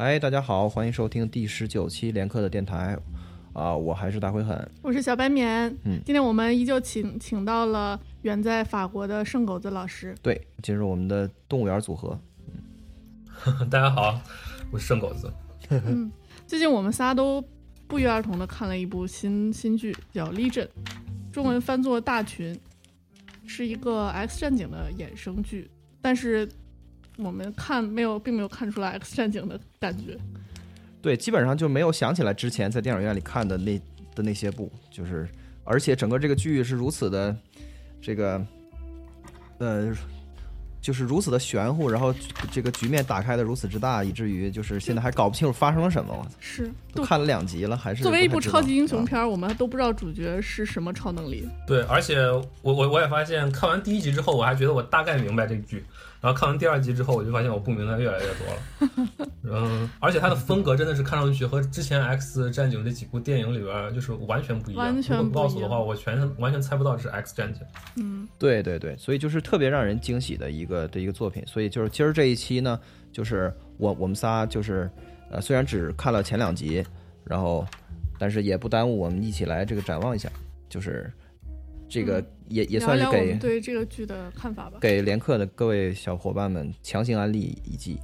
[0.00, 2.96] 哎，大家好，欢迎收听第十九期连课的电台，
[3.52, 5.68] 啊，我还是大灰很，我是小白棉。
[5.84, 10.14] 嗯今天我们依旧请请到了远在法国的圣狗子老师。
[10.22, 12.18] 对，进入我们的动物园组合，
[13.44, 14.18] 嗯 大家好，
[14.72, 15.30] 我是圣狗子。
[15.68, 16.10] 嗯，
[16.46, 17.44] 最近我们仨都
[17.86, 20.64] 不约而同的看了一部新新剧，叫《Legion》，
[21.30, 22.54] 中文翻作《大群》，
[23.46, 25.70] 是一个 X 战警的衍生剧，
[26.00, 26.48] 但是
[27.22, 30.16] 我们看没有，并没有看出来 X 战警的感觉。
[31.02, 33.78] 对，基本上就没有想起来之前在电影院里看的那
[34.14, 35.28] 的那些部，就是
[35.64, 37.36] 而且整个这个剧是如此的
[38.00, 38.44] 这个
[39.58, 39.94] 呃。
[40.82, 42.10] 就是如此的玄乎，然后
[42.50, 46.14] 这个局面打开的如此之大，以至于就是现在还搞不清楚发生了什么。
[46.18, 46.72] 我操，是，
[47.04, 51.46] 看了两集了，还是作为一部超级英雄啊片儿，我们都不知道主角是什么超能力。
[51.66, 52.18] 对，而且
[52.62, 55.84] 我我我也发现，看完第一集之后，我还觉得我大概明白这个剧，
[56.20, 59.28] 然后看完第二集之后，我就发现我不明白越来越多了。
[59.44, 64.84] 嗯，而且它的风格真的是看上去和之前 X 战警这几部电影里边就是完全不一样。
[64.84, 67.62] 完全如果不告诉我的话，我全完全猜不到这是 X 战警。
[67.96, 71.42] 嗯，对对对，所以就是特别让人惊喜的一个的一个作品。
[71.46, 72.78] 所以就是今儿这一期呢，
[73.10, 74.90] 就是我我们仨就是
[75.30, 76.84] 呃，虽然只看了前两集，
[77.24, 77.66] 然后
[78.18, 80.30] 但是也不耽误我们一起来这个展望一下，
[80.68, 81.10] 就是
[81.90, 84.78] 这个嗯也也算是给们对这个剧的看法吧。
[84.80, 87.98] 给连课的各位小伙伴们强行安利一记。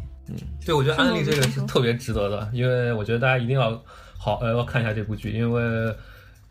[0.65, 3.81] 对，我觉得安利这个是特别值得的，因为我觉得大家一定要
[4.19, 5.95] 好呃要看一下这部剧，因为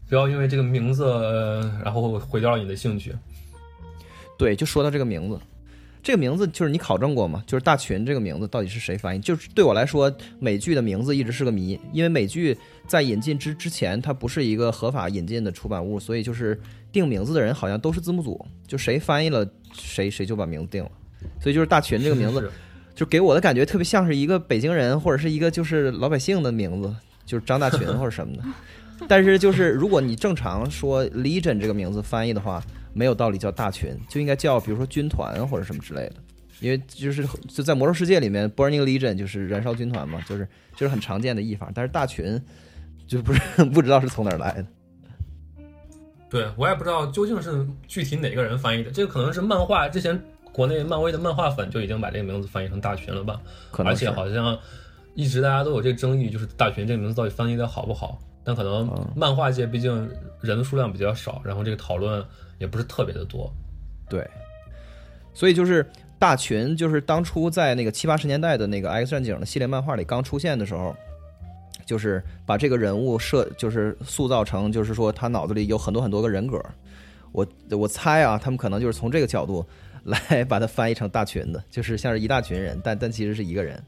[0.07, 3.13] 不要因为这个名字、呃、然后毁掉了你的兴趣。
[4.37, 5.37] 对，就说到这个名字，
[6.01, 7.43] 这个名字就是你考证过吗？
[7.45, 9.19] 就是大群这个名字到底是谁翻译？
[9.19, 16.57] 就是对我来说，美剧的名字一直是个谜，因为美剧在引进之之前，它不是一个合法引进的出版物，所以就是
[16.95, 20.91] 定名字的人好像都是字幕组，就谁翻译了谁谁就把名字定了。
[21.41, 22.49] 所以就是大群这个名字，
[22.95, 28.43] 就给我的感觉特别像是一个北京人或者是一个就是老百姓的名字，就是张大群或者什么的。
[29.09, 36.15] 但是就是如果你正常说 Legion 这个名字翻译的话，没有道理叫大群，就应该叫比如说军团或者什么之类的。
[36.61, 41.69] 因为就是就在魔兽世界里面，Burning Legion 就是燃烧军团嘛，就是就是很常见的译法。
[41.75, 42.41] 但是大群
[43.05, 43.41] 就不是
[43.73, 44.65] 不知道是从哪儿来的。
[46.29, 50.19] 对我也不知道究竟是具体哪个人翻译的，这个可能是漫画之前
[50.51, 53.39] 国内漫威的漫画粉就已经把这个名字翻译成大群了吧，
[53.71, 54.57] 而可能是且好像
[55.13, 58.19] 一直大家都有这个争议，就是大群这个名字到底翻译的好不好？
[58.43, 60.09] 但可能嗯漫画界毕竟
[60.41, 62.23] 人的数量比较少，然后这个讨论
[62.59, 63.51] 也不是特别的多。
[64.07, 64.29] 对，
[65.33, 65.83] 所以就是
[66.19, 70.95] 大群，就是当初在那个七八十年代的那个 X 战警的系列漫画里刚出现的时候，
[71.85, 76.61] 就是把这个人物设，就是塑造成，就是说他脑子里有很多很多个人格。
[77.31, 79.65] 我我猜啊，他们可能就是从这个角度
[80.03, 83.81] 来把它翻译成大群的， 就是像是一大群人，但但其实是一个人。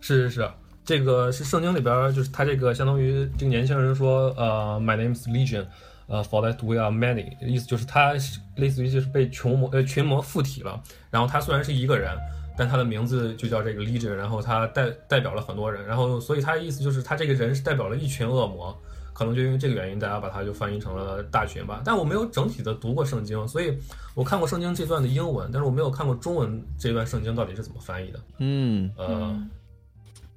[0.00, 0.50] 是是是，
[0.84, 5.66] 这个是圣经里边，就是他这个相当于这个年轻人说，呃，My name is Legion，
[6.06, 8.12] 呃，for that we are many，意思就是他
[8.56, 10.80] 类似于就是被群魔呃群魔附体了，
[11.10, 12.16] 然后他虽然是一个人，
[12.56, 18.76] 但他的名字就叫这个 Legion，然后他代代表了很多人，然后所以他的意思就是他这个人是代表了一群恶魔。
[19.18, 21.80] 可能就因为这个原因，大家把它就翻译成了大群吧。
[21.82, 23.74] 但我没有整体的读过圣经，所以
[24.14, 28.20] 我看过圣经这段的英文，但是我没有看过中文这段圣经到底是怎么翻译的。
[28.40, 29.48] 嗯，呃，嗯，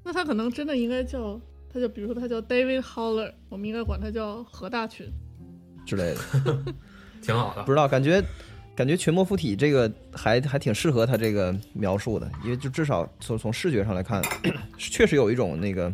[0.02, 1.38] 那他可能真的应该叫
[1.74, 5.12] 他就，比如说他叫 David Holler，我们应该管他叫何大群。
[5.86, 6.58] 之类的，
[7.22, 7.74] 挺好的不。
[7.74, 8.24] 知道，感觉
[8.80, 14.24] 感觉群魔附体这个还还挺适合他这个描述的，因为就至少从从视觉上来看，
[14.80, 15.94] 确实有一种那个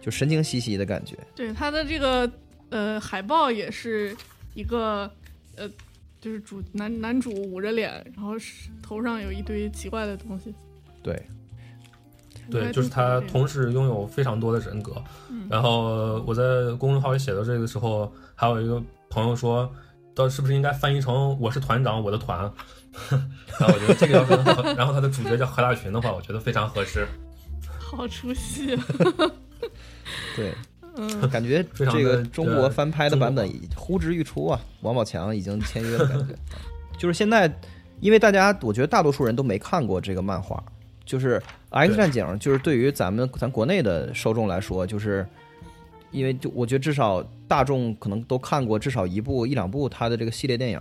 [0.00, 1.16] 就神经兮兮的感觉。
[1.36, 2.28] 对他的这个
[2.70, 4.16] 呃海报也是
[4.54, 5.08] 一个
[5.54, 5.70] 呃，
[6.20, 8.32] 就是主男男主捂着脸，然后
[8.82, 10.52] 头上有一堆奇怪的东西。
[11.04, 11.22] 对，
[12.50, 15.00] 对，就是他同时拥有非常多的人格。
[15.30, 16.42] 嗯然后我在
[16.80, 19.72] 公众号里写到这个时候，还有一个朋友说，
[20.14, 22.38] 到是不是应该翻译成“我是团长，我的团”？
[23.58, 27.06] 然后我觉得这个要跟何， 然后他的主角叫何大群的话，我觉得非常合适。
[27.78, 28.84] 好出戏啊。
[30.36, 30.52] 对，
[30.96, 34.60] 嗯，感觉这个中国翻拍的版本呼之欲出啊！
[34.82, 36.34] 王宝强已经签约的感觉，
[36.98, 37.52] 就是现在，
[38.00, 40.62] 因为大家我觉得大多数人都没看过这个漫画，
[41.04, 41.40] 就是
[41.70, 45.26] 《X 战警》，就是对于咱们咱国内的受众来说，就是
[46.14, 50.80] 因为就我觉得至少大众可能都看过至少一部一两部他的这个系列电影，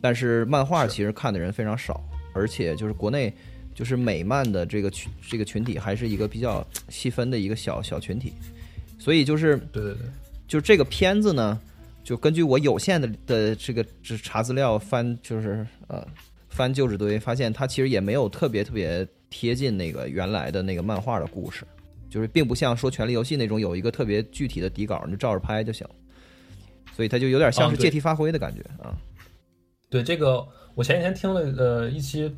[0.00, 2.02] 但是漫画其实看的人非常少，
[2.34, 3.32] 而且就是国内
[3.74, 8.32] 就是美漫的这个群这个群体还是一个比较细分的一个小小群体，
[8.98, 10.00] 所以就是对对对，
[10.48, 11.58] 就这个片子呢，
[12.02, 16.04] 就根据我有限的的这个这查资料翻，就是呃
[16.48, 21.64] 翻旧纸堆，发现它其实也没有特别特别贴近那个原来的那个漫画的故事，
[22.08, 25.86] 就是并不像说《权力游戏》那种有一个特别具体的底稿，你就照着拍就行。
[26.94, 28.96] 所以它就有点像是借题发挥的感觉啊。
[29.88, 32.34] 对这个，我前几天听了呃一期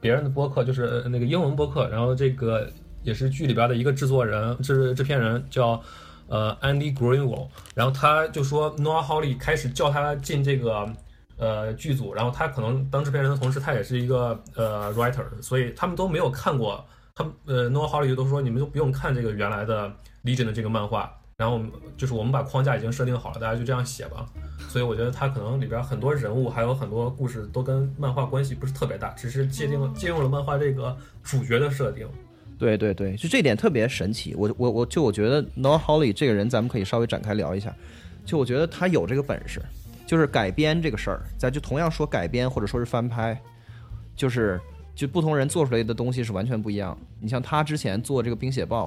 [0.00, 2.66] 别人的播客，就是呃那个英文播客，然后这个
[3.02, 5.80] 也是剧里边的一个制作人、制制片人叫
[6.28, 10.90] 呃 Andy Greenwald，然后他就说 Noah Hawley 开始叫他进这个
[11.36, 16.84] 呃剧组，然后他可能当制片人的同时，他也是一个呃 writer，所以他们都没有看过，
[17.20, 19.92] 他们呃 Noah Hawley 都说你们就不用看这个原来的
[20.24, 21.12] Legion 的这个漫画。
[21.36, 24.26] 然后我们就是我们把框架已经设定好了，大家就这样写吧。
[24.68, 32.06] 所以我觉得它可能里边很多人物还有很多故事都跟漫画关系不是特别大，只是借定借用了漫画这个主角的设定。
[32.58, 34.34] 对对对，就这点特别神奇。
[34.34, 37.74] 我我我就我觉得 Noah Hawley 这个人，咱们可以稍微展开聊一下。
[38.26, 39.62] 就我觉得他有这个本事，
[40.06, 43.40] 就是改编这个事儿，咱就同样说改编或者说是翻拍，
[44.14, 44.60] 就是
[45.00, 46.94] 就不同人做出来的东西是完全不一样。
[47.20, 48.86] 你像他之前做这个《冰雪豹》，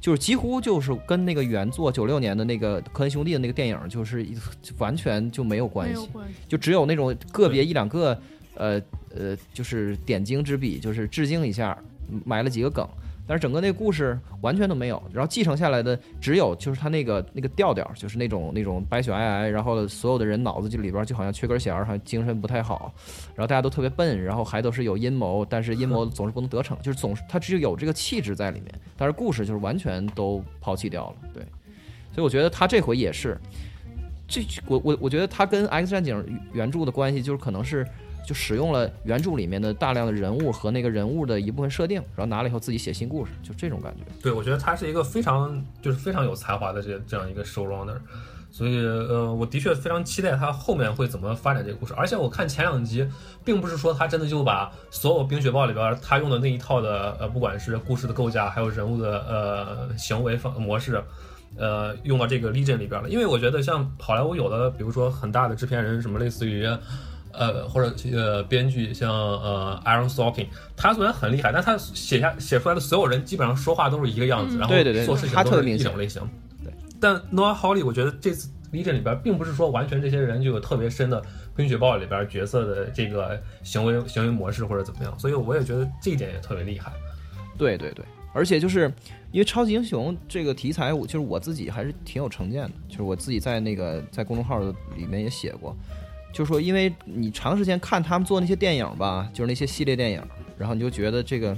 [0.00, 4.36] 就是几乎就是跟那个原作九六年的那个科恩兄弟的那个电影，就是一
[4.78, 5.94] 完全就没有关系。
[5.94, 6.34] 没有关系。
[6.46, 8.16] 就只有那种个别一两个，
[8.54, 8.80] 呃
[9.12, 11.76] 呃，就是点睛之笔，就是致敬一下，
[12.24, 12.88] 埋了几个梗，
[13.30, 15.00] 但是整个那个故事完全都没有。
[15.12, 22.92] 然后继承下来的只有就是他那个那个调调，就是那种那种白雪皑皑，然后所有的人脑子就里边就好像缺根弦儿，好像精神不太好，
[23.36, 31.44] 然后大家都特别笨，然后还都是有阴谋，但是阴谋总是不能得逞，就是总是他只有这个气质在里面，但是故事就是完全都抛弃掉了，对。
[32.12, 33.38] 所以我觉得他这回也是，
[34.26, 36.16] 这我我我觉得他跟《X 战警》
[36.52, 37.86] 原著的关系就是可能是
[38.30, 44.04] 就使用了原著里面的大量的人物和那个人物的一部分设定，然后拿了以后自己写新故事，就这种感觉。
[44.22, 47.96] 对，我觉得他是一个非常就是非常有才华的这这样一个 showrunner，
[48.52, 51.92] 所以呃，我的确非常期待他后面会怎么发展这个故事。
[51.96, 53.04] 而且我看前两集，
[53.44, 61.02] 并不是说他真的就把所有《冰雪暴》里边他用的那一套的呃，不管是故事的构架，还有人物的呃行为方模式。
[61.58, 66.64] 呃，用到这个 Legion 里边了，因为我觉得像好莱坞有的，比如说很大的制片人，什么类似于，
[67.32, 70.46] 呃，或者呃编剧，像呃 Aaron Sorkin，
[70.76, 76.22] 他虽然很厉害，但他写下写出来的所有人基本上说话都是一个样子，嗯然后对对对做事情都是他特别明显一种类型。
[76.62, 81.20] 对，但 Noah Hawley，我觉得这次 Legion 里边并不是说完全这些人就有特别深的
[81.56, 86.92] 《冰雪暴》里边角色的这个行为行为模式或者怎么样，所以我也觉得这一点也特别厉害。
[87.58, 88.92] 对对对，而且就是
[89.32, 94.60] 因为超级英雄这个题材，我就是我自己还是挺有成见的，就是我自己在那个在公众号
[94.96, 95.76] 里面也写过，
[96.32, 100.22] 就说因为你长时间看他们做那些电影吧，就是那些系列电影，
[100.56, 101.56] 然后你就觉得这个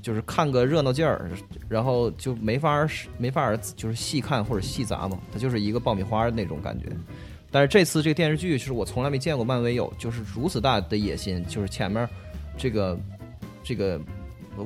[0.00, 1.30] 就是看个热闹劲儿，
[1.68, 2.88] 然后就没法儿
[3.18, 6.86] 没法儿就是细看或者细砸嘛，它就是一个爆米花那种感觉。
[7.50, 12.08] 但是这次这个电视剧，是我从来没见过漫威有就是如此大的野心，就是前面
[12.56, 12.98] 这个
[13.62, 14.00] 这个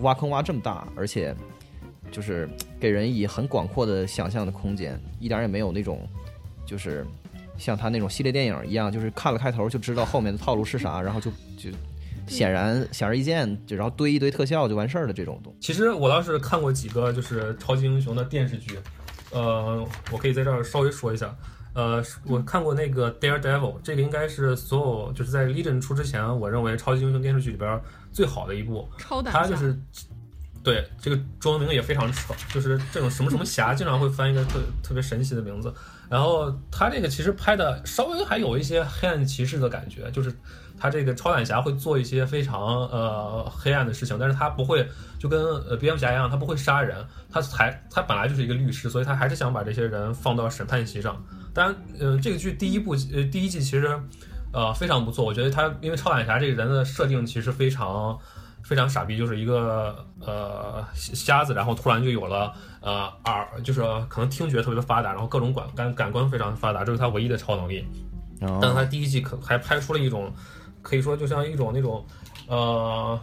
[0.00, 1.34] 挖坑挖这么大，而且
[2.10, 2.48] 就是
[2.80, 6.08] 给人以很广阔的想象的空间，一点也没有那种
[6.64, 7.06] 就是
[7.58, 11.70] 像他那种系列电影一样，就是看了开头就知道后面的套路是啥，然后就就
[12.26, 15.58] 显然显而易见，就然后堆一堆特效就完事儿的这种东西。
[15.60, 18.78] 其实我倒是看过几个就是超级英雄的电视剧，
[19.32, 21.34] 呃，我可以在这儿稍微说一下。
[21.74, 28.88] 呃，我看过那个 Daredevil，这个应该是所有就是在 Legion 出之前，我认为超级英雄电视剧里边最好的一部。
[28.98, 29.78] 超胆侠它就是
[30.64, 35.72] 对这个中文名也非常扯，就是这种什么什么侠，经常会翻一个特特别神奇的名字。
[36.08, 40.34] 然后他这个其实拍的稍微还有一些黑暗骑士的感觉，就是
[40.78, 44.88] 他这个超胆侠会做一些非常呃黑暗的事情，但是他不会
[45.18, 46.96] 就跟呃蝙蝠侠一样，他不会杀人，
[47.30, 51.22] 他才他本来就是一个律师，所以他还是想把这些人放到审判席上。
[51.52, 54.00] 当然，嗯、这个剧第一部呃第一季其实
[54.52, 58.18] 呃非常不错，我觉得他因为超胆侠这个人的设定其实非常。
[58.68, 67.82] 非常傻逼，就是一个呃瞎子，然后突然就有了呃耳，就是可能听觉特别的发达，然后各种感感感官非常发达，这是他唯一的超能力。
[68.60, 70.30] 但他第一季可还拍出了一种，
[70.82, 72.04] 可以说就像一种那种
[72.46, 73.18] 呃，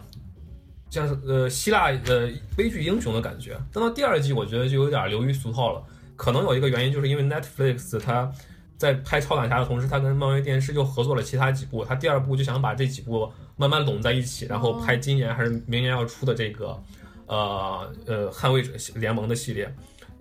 [0.90, 3.56] 像是呃希腊呃悲剧英雄的感觉。
[3.72, 5.80] 但到第二季，我觉得就有点流于俗套了。
[6.16, 8.32] 可能有一个原因，就是因为 Netflix 它
[8.76, 16.78] 在拍超胆侠的同时，他跟漫威电视又合作了其他几部，他第二部就想把这几部慢慢拢在一起，然后拍今年还是明年要出的这个
[17.26, 19.74] 呃呃捍卫者联盟的系列。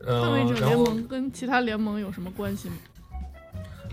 [0.06, 2.76] 呃，捍卫者联盟跟其他联盟有什么关系吗？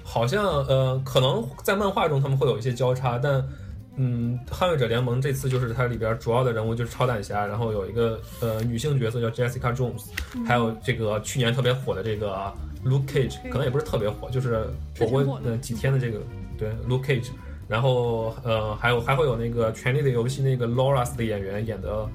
[0.05, 3.43] 好像呃，可能在漫画中他们会有一些交叉，但
[3.97, 10.07] 嗯，捍卫者联盟这次就是它里边主要的人物就是超胆侠，然后有一个呃女性角色叫 Jessica Jones，、
[10.47, 12.53] 还有这个去年特别火的这个
[12.85, 14.67] Luke Cage，可能也不是特别火，就是
[14.99, 16.21] 火过呃几天的这个
[16.59, 17.31] 对 Luke Cage，
[17.69, 22.09] 然后呃还有还会有那个《权力的游戏》那个 Loras 的演员演的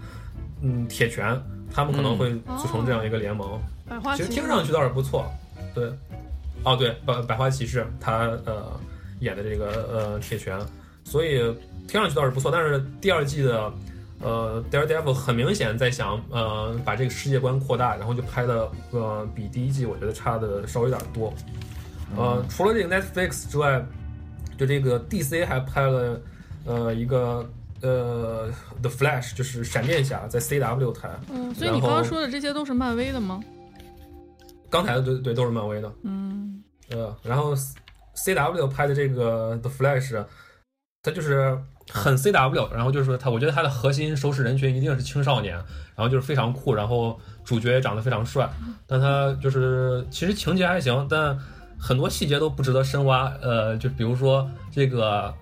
[0.61, 3.59] 嗯铁拳，他们可能会组成这样一个联盟。
[4.15, 5.25] 其实听上去倒是不错，
[5.73, 5.89] 对，
[6.63, 8.77] 哦对，百百花骑士他呃
[9.21, 10.59] 演的这个呃铁拳，
[11.05, 11.39] 所以
[11.87, 13.71] 听上去倒是不错，但是第二季的
[14.19, 21.33] 呃 Daredevil 很明显在想呃把这个世界观扩大，然后就拍的呃比第一季我觉得差的稍微有点多，
[22.15, 23.85] 呃除了这个 Netflix 之外，
[24.57, 26.21] 就这个 DC 还拍了
[26.65, 27.47] 呃一个
[27.81, 28.49] 呃
[28.81, 33.39] The Flash 就是闪电侠在 CW 台，嗯，所以你刚刚说的这些都是漫威的吗？
[34.69, 35.89] 刚才的对对都是漫威的。
[36.01, 37.55] 嗯，呃，然后
[38.15, 40.25] C W 拍的这个 The Flash，
[41.03, 41.57] 它就是
[41.89, 45.55] 很 C W，然后就是说它，我觉得他的核心收视人群一定是青少年，
[45.95, 48.49] 然后就是非常酷，然后主角也长得非常帅，
[48.85, 51.37] 但他就是其实情节还行，但
[51.79, 53.31] 很多细节都不值得深挖。
[53.41, 55.33] 呃，就比如说这个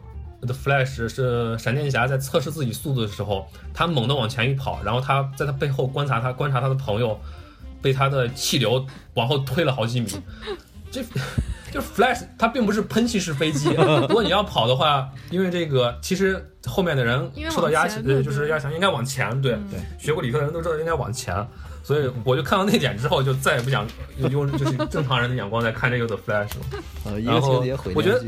[0.41, 7.19] The Flash 是闪电侠在测试自己速度的时候，他猛地往前一跑，然后他在他背后观察他，观察他的朋友
[7.81, 8.85] 被他的气流
[9.15, 10.07] 往后推了好几米，
[10.91, 11.03] 这。
[11.75, 13.69] 就是 Flash，它并不是喷气式飞机。
[14.07, 21.35] 如果你要跑的话，因为这个其实后面的人受到压强，对，就是压强应该往前，对嗯对学过理科的人都知道应该往前。
[21.83, 23.85] 所以我就看到那点之后，就再也不想
[24.31, 26.81] 用 就是正常人的眼光在看这个 The Flash 了。
[27.03, 28.21] 呃，一个然后情节毁我觉得。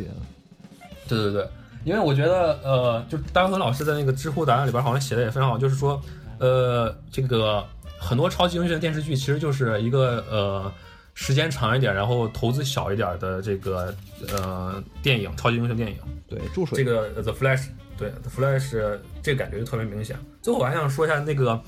[1.07, 1.47] 对对对，
[1.85, 6.01] 因为我觉得呃，就丹恒老师在那个知乎答案里边好像写的也非常好，就是说
[6.37, 7.63] 呃，这个
[7.97, 10.69] 很多超级英雄的电视剧其实就是一个呃
[11.19, 13.91] 时间长一点，然后投资小一点的这个
[14.29, 15.97] 呃电影，超级英雄电影。
[16.27, 20.15] 对，注水这个呃 The Flash，对 The Flash 这个感觉就特别明显。
[20.43, 21.59] 最后我还想说一下那个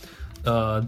[0.43, 0.87] 呃，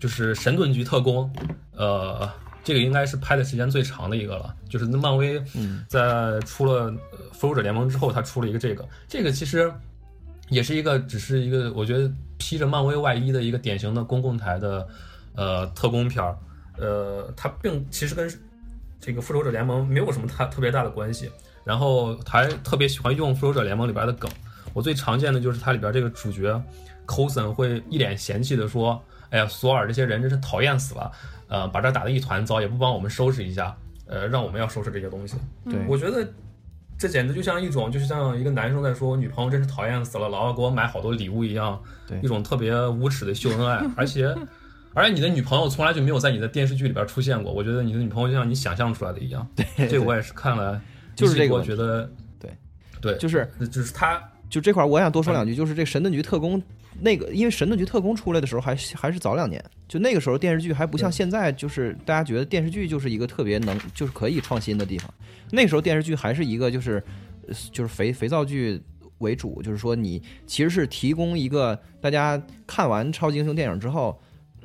[0.00, 1.30] 就是神盾局特工，
[1.76, 2.26] 呃。
[2.64, 9.72] 这个应该是拍的时间最长的一个了，就是那漫威嗯在出了呃复仇者联盟之后，他出了一个这个，这个其实
[10.50, 14.86] 也是一个，只是一个我觉得披着漫威外衣的一个典型的公共台的
[15.34, 16.36] 呃特工片儿，
[16.78, 18.32] 呃，它并其实跟
[19.00, 21.30] 这个复仇者联盟没有什么太特别大的关系。
[21.64, 24.30] 然后还特别喜欢用复仇者联盟里边的梗，
[24.72, 26.58] 我最常见的就是它里边这个主角
[27.06, 31.12] Coulson 会一脸嫌弃的说：“哎呀，索尔这些人真是讨厌死了，
[31.46, 35.36] 呃，把这儿打得一团糟，也不帮我们收拾一下，呃，让我们要收拾这些东西。”
[35.68, 36.26] 对我觉得
[36.96, 44.34] 这简直就像一种，就是像一个男生在说我女朋友真是讨厌死了，老要给我买好多礼物一样，对一种特别无耻的秀恩爱，而且。
[44.98, 49.48] 而且你的女朋友从来就没有在你的电视剧里边出现过，我觉得你的女朋友就像你想象出来的一样。
[49.54, 50.80] 对，这个我也是看了，
[51.14, 52.50] 就是这个我觉得，对
[53.00, 56.60] 对，就是就是他，就这块儿我想多说两句，就是这神盾局特工
[57.00, 65.08] 那个，因为神盾局特工出来的时候还是还是早两年，就那个时候电视剧还不像现在，就是大家觉得电视剧就是一个特别能就是可以创新的地方。
[65.52, 67.00] 那个时候电视剧还是一个就是
[67.46, 68.82] 呃就是肥肥皂剧
[69.18, 74.20] 为主，就是说你其实是提供一个大家看完超级英雄电影之后。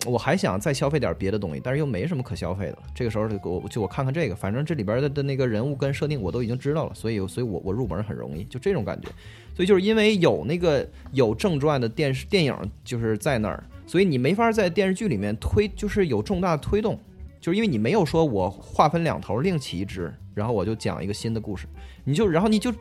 [0.05, 2.77] 我还想再消费点别的东西，但是又没什么可消费的。
[2.93, 9.07] 这个时候就我就我看看这个，反正这里边的的那个人物跟设定我都已经知道了，所以所以我我入门很容易，就这种感觉。
[9.55, 16.99] 所以就是因为有那个有正传的电视电影就是在那儿，所以你没法在电视剧里面推，就是有重大的推动，
[17.39, 21.67] 就是因为你没有说我划分两头另起一支，然后我就讲一个新的故事，
[22.03, 22.73] 你就然后你就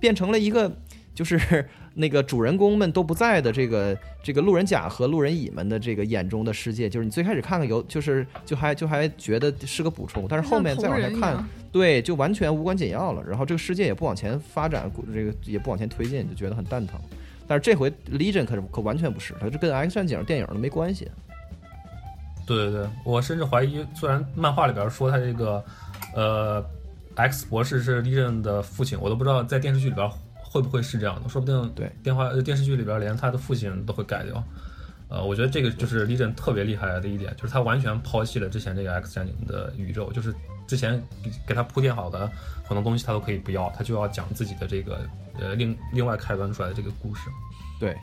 [0.00, 0.68] 变成了一个
[1.16, 11.42] 就是那个主人公们都不在的这个这个路人甲和路人乙们的这个眼中的世界，就是你最开始看看有就是就还就还觉得是个补充，但是后面再往下看
[11.72, 13.24] 对，就完全无关紧要了。
[13.26, 17.00] 然后这个世界也不往前发展，这个也不往前推进，就觉得很蛋疼。
[17.48, 21.10] 但是这回 Legion 可是可完全不是，它这跟 X 战警电影都没关系。
[22.46, 25.64] 对对对，我甚至怀疑，虽然漫画里边说他这个，
[26.14, 26.64] 呃
[27.16, 30.08] ，X 博士是利刃的父亲，我都不知道在电视剧里边
[30.48, 34.42] 会不会是这样的，说不定对电话呃电视剧里边连他的父亲都会改掉。
[35.08, 40.34] 呃，我觉得这个就是李振特别厉害的一点，就是他完全抛弃了之前这个 X 战警的宇宙，就是
[40.66, 42.30] 之前给给他铺垫好的
[42.64, 47.30] 很多东西他都可以不要，他就要讲自己的这个呃另另外开端出来的这个故事。
[47.78, 47.96] 对，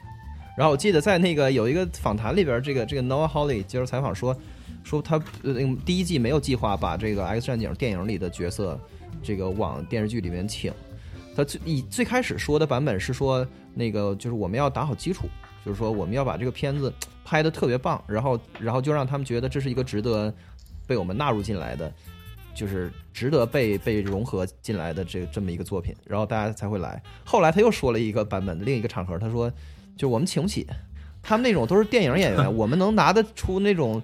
[0.58, 4.34] 然后我记得在那个有一个访谈里边，这个这个 Noah Hawley 接受采访说，
[4.86, 5.54] 说他呃
[5.86, 8.80] 第一季没有计划把这个 X 战警电影里的角色
[9.22, 10.72] 这个往电视剧里面请，
[11.36, 15.28] 他最以最开始说的版本是说那个就是我们要打好基础，
[15.66, 16.94] 就是说我们要把这个片子
[17.26, 20.34] 拍的特别棒，然后然后就让他们觉得这是一个值得
[20.88, 21.92] 被我们纳入进来的。
[22.56, 27.02] 就是值得被被融合进来的这这么一个作品，然后大家才会来。
[27.26, 29.52] 后来他又说了一个版本，另一个场合，他说，
[29.98, 30.68] 就我们请不起，
[31.24, 34.00] 他们那种都是电影演员，我们能拿得出那种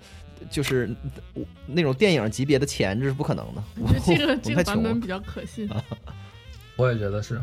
[0.50, 0.89] 就是
[1.67, 3.63] 那种电影级别的钱，这是不可能的。
[3.79, 5.69] 我觉得这个这个版本比较可信。
[6.79, 7.41] 我也觉得是，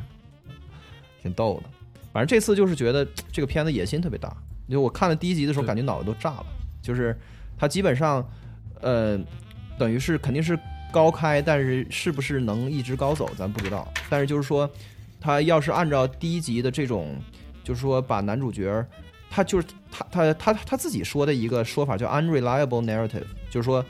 [1.23, 1.69] 挺逗的。
[2.11, 4.35] 反正这次就是觉得这个片子野心特别大，
[4.66, 6.47] 因为我看了第一集的时候，感觉脑袋都炸了。
[6.81, 7.14] 就是
[7.59, 8.26] 它基本上，
[8.81, 9.21] 呃，
[9.78, 10.59] 等于是肯定是
[10.90, 13.87] 高开，但是是不是能一直高走，咱不知道。
[14.09, 14.71] 但是就是说，
[15.21, 17.14] 他要是按照第一集的这种，
[17.62, 18.83] 就是说把男主角，
[19.28, 23.85] 他就是他他他他自己说的一个说法叫 unreliable narrative，就是说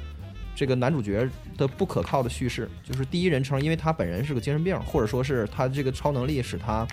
[0.57, 6.85] 这个男主角的不可靠的叙事，就是第一人称，因为他本人是个精神病，或者说是他这个超能力使他。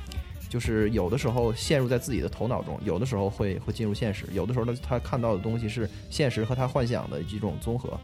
[0.49, 7.99] 就是有的时候陷入在自己的头脑中，有的时候会 会进入现实，有的时候呢，他看到的东西是现实和他幻想的一种综合。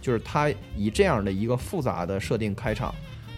[0.00, 2.94] 就是他以这样的一个复杂的设定开场，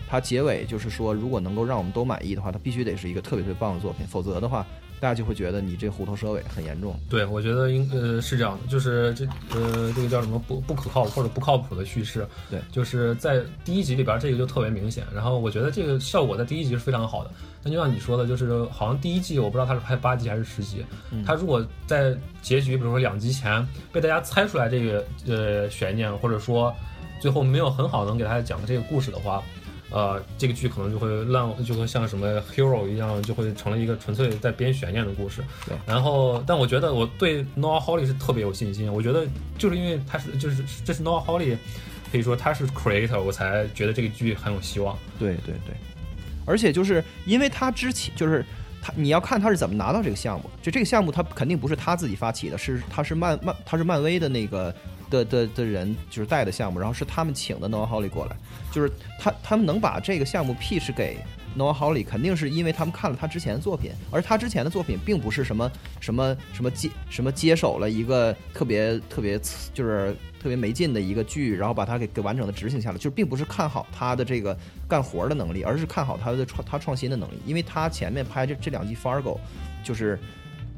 [0.09, 4.64] 他结尾就是说，如果能够让我们都满意的话，他必须得是一个特别特别棒的作品，否则的话，
[5.02, 6.97] 大家就会觉得你这虎头蛇尾很严重。
[7.11, 15.04] 对，我觉得应呃是这样的，就是这呃这个叫什么不不可靠或者不靠谱的叙事，对，就是在第一集里边这个就特别明显。
[15.12, 17.32] 然后我觉得这个效果在第一集是非常好的。
[17.64, 20.85] 那就像你说的，就是好像第一季我不知道他是拍八集还是十集，
[21.26, 26.73] 他如果在结局，比如说两集前被大家猜出来这个呃悬念，或者说
[27.21, 29.42] 最后没有很好能给大家讲这个故事的话，
[29.92, 35.42] 呃，这个剧可能就会烂，就会像什么 Hero 一样，就会成了一个纯粹在编悬念的故事。
[35.66, 35.76] 对。
[35.87, 38.90] 然后，但我觉得我对 Noah Hawley 是特别有信心。
[38.92, 39.26] 我觉得
[39.58, 41.56] 就是因为他是就是这是 Noah Hawley，
[42.11, 44.96] 可以说他是 creator，我才觉得这个剧很有希望。
[45.18, 45.76] 对对对。
[46.46, 48.44] 而且就是因为他之前就是
[48.82, 50.50] 他，你要看他是怎么拿到这个项目。
[50.62, 54.75] 就这个项目，他肯定不是他自己发起的，是他是漫漫他是漫威的那个
[55.12, 58.37] 的的的人就是带的项目，然后是他们请的 Noah Hawley 过来，
[58.73, 58.90] 就是
[59.21, 61.19] 他他们能把这个项目 pitch 给
[61.57, 69.38] Noah Hawley，肯定是因为他们看了他之前的作品，而他之前的作品并不是什么什么什么接什么接手了一个特别特别
[69.75, 70.16] 就是。
[70.42, 77.40] 特别没劲的一个剧，然后把它给给完整的执行下来，就并不是看好他的这个干活的能力，而是看好他的创他创新的能力。
[77.47, 79.37] 因为他前面拍这这两季《Fargo》，
[79.85, 80.19] 就是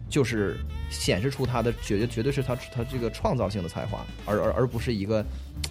[0.08, 0.56] 就是
[0.90, 5.24] 显示出他的绝对绝对是他他这个创造性的才华，而而而不是一个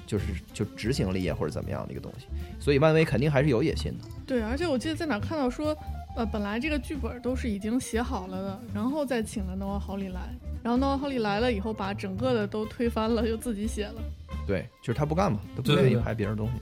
[0.05, 2.25] 就是就执行力啊或者怎么样的一个东西。
[2.59, 4.05] 所以漫威肯定还是有野心的。
[4.25, 5.77] 对，而且我记得在哪看到说，
[6.15, 10.21] 呃，本来这个剧本都是已经写好了的，然后再请了诺瓦·豪里来。
[10.63, 14.01] 然后诺瓦·豪里来了以后，把整个的都推翻了，又自己写了。
[14.47, 16.53] 对，就是他不干嘛，他不愿意拍别人东西。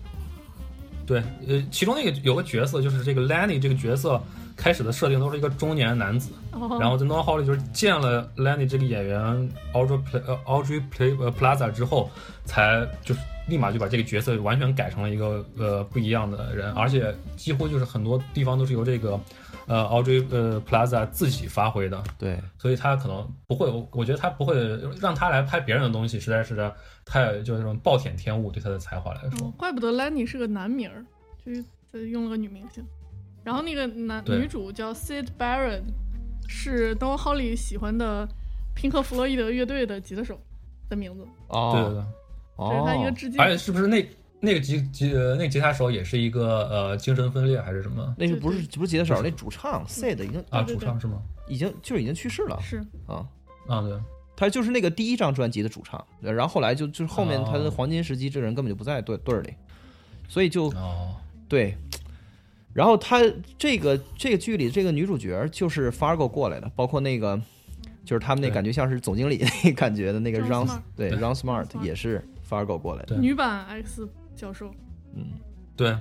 [1.06, 4.22] 对，呃，其中那个有个角色，就是这个 Lenny 这个角色，
[4.62, 6.32] 开始的设定都是一个中年男子。
[6.80, 12.12] 然后在诺瓦·豪里就是见了 Lenny 这个演员 Audrey Play 呃 Audrey Play 呃 Plaza 之后，
[12.46, 19.20] 才就是立马就把这个角色完全改成了一个呃不一样的人，而且几乎就是很多地方都是由这个。
[19.68, 24.58] 呃，Audrey 呃，Plaza 自己发挥的，对，所以他可能不会，我觉得他不会
[25.00, 26.70] 让他来拍别人的东西，实在是
[27.06, 29.50] 太就是那种暴殄天物，对他的才华来说。
[29.52, 31.06] 怪不得 Lenny 是个男名儿，
[31.46, 32.84] 就是用了个女明星。
[33.44, 35.82] 然后那个男女主叫 Sid Barrett，
[36.48, 38.28] 是 Don Holly 喜欢的
[38.74, 40.40] 平克·弗洛伊德乐队的吉他手
[40.90, 41.28] 的名字。
[41.48, 42.04] 哦，对对对，
[42.70, 43.40] 这是他一个致敬。
[43.40, 44.08] 而且是不是那？
[44.44, 48.16] 那个吉吉呃，那个吉他手也是一个呃精神分裂还是什么？
[48.18, 51.22] 那个不是不是吉他手，那主唱 Sid 已经啊主唱是吗？
[51.48, 52.60] 已经就是已经去世了。
[52.60, 52.84] 是。
[53.06, 53.24] 啊。
[53.68, 53.96] 啊对，
[54.36, 59.54] 他就是那个第一张专辑的主唱，然后后来就就是后面他的黄金时期，这人根本就不在队队里，
[60.28, 61.16] 所以就哦。
[61.48, 61.78] 对，
[62.74, 63.22] 然后他
[63.58, 67.40] 这个这个剧里这个女主角就是 Fargo 过来的，包括那个
[68.06, 73.18] 就是他们那感觉像是总经理那感觉的那个 Ron 对 Ron Smart 也是 Fargo 过来的。
[73.18, 74.08] 女版 X。
[74.34, 74.74] 教授，
[75.14, 75.34] 嗯，
[75.76, 75.96] 对，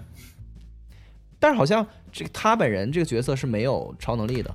[1.38, 4.54] 但是好像这个他本人这个角色是没有超能力的。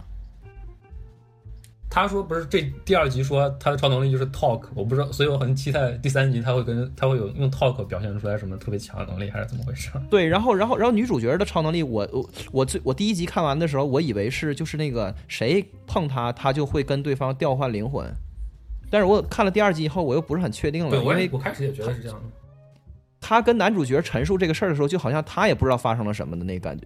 [1.96, 9.90] 他说不是这第二集说他的超能力就是 talk，我不知道，所以我很期待第三集他会跟他会有用 talk 表现出来什么特别强的能力，还是怎么回事？
[10.10, 18.06] 对，然后然后然后女主角的超能力，我我我最我第一集看完的时候，我以为是就是那个谁碰她，她就会跟对方调换灵魂，
[18.90, 22.24] 但是我看了第二集以后，我又不是很确定了，因为我开始也觉得是这样的。
[23.22, 26.86] 他跟男主角陈述这个事儿的时候，就好像他也不知道发生了什么的那感觉，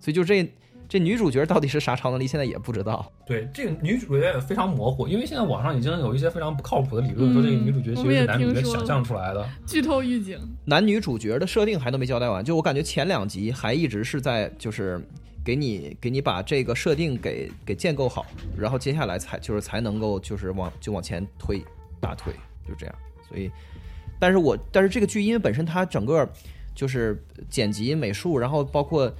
[0.00, 0.44] 所以就这
[0.88, 3.10] 这女主角到底是啥超能力，现在也不知道。
[3.26, 9.48] 对，这个女主角也非常模糊，因为现在网上已经有一些非常不靠谱的理论，说这个女主角其实是男主角想象出来的。
[9.66, 15.00] 剧透预警，男女主角的设定还都没交代完，就我感觉前两集还一直是在就是
[15.44, 21.62] 给你给你把这个设定给给建构好，然后接下来才就是才能够就是往就往前推
[22.00, 22.32] 大推，
[22.66, 22.94] 就这样，
[23.28, 23.50] 所以。
[24.20, 26.26] 但是我但是这个剧因为本身它整个
[26.74, 29.12] 就是剪辑美术，然后包括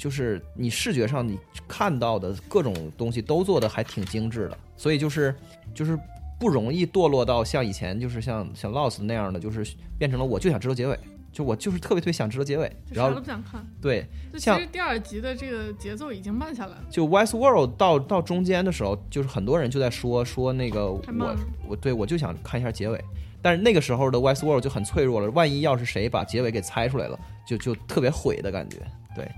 [0.00, 5.34] 就是你视觉上你看到的各种东西都做的还挺精致的，所以就是
[5.74, 5.98] 就是
[6.38, 9.62] 不容易堕落到像以前就是像像 Lost 那样的，就是
[9.98, 10.98] 变成了我就想知道结尾，
[11.30, 13.62] 就我就是特别特别想知道结尾， 然后都不想看。
[13.78, 14.06] 对，
[14.38, 16.84] 其实第二集的这个节奏已经慢下来了。
[16.88, 21.02] 就 West World 到到中间的时候，就是很多人就在说说那个我
[21.68, 22.98] 我对我就想看一下结尾。
[23.42, 28.78] 但是那个时候的 Westworld 就很脆弱了，万一要是谁把结尾给猜出来了，就就特别毁的感觉。
[29.14, 29.30] 对，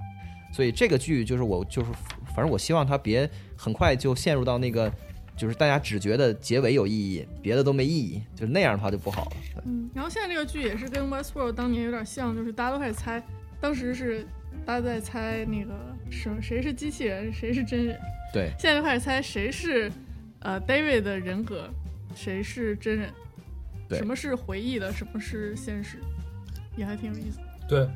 [0.53, 1.91] 所以这个剧就是我就是，
[2.35, 4.93] 反正我希望它别很快就陷入到那个，
[5.37, 9.33] 就是大家只觉得结尾有意义，别的都没意义，就是那样的话就不好了。
[9.65, 13.23] 嗯，然后现在这个剧也是跟 Westworld 当年有点像，就是大家都开始猜，
[13.61, 14.27] 当时是
[14.67, 15.73] 大家在猜那个
[16.11, 17.99] 什谁是机器人，谁是真人，
[18.33, 19.91] 对现在就开始猜谁是
[20.41, 21.69] 呃 David 的人格，
[22.15, 23.11] 谁是真人，
[23.89, 25.99] 对什么是回忆的，什么是现实，
[26.77, 27.39] 也还挺有意思。
[27.69, 27.89] 对，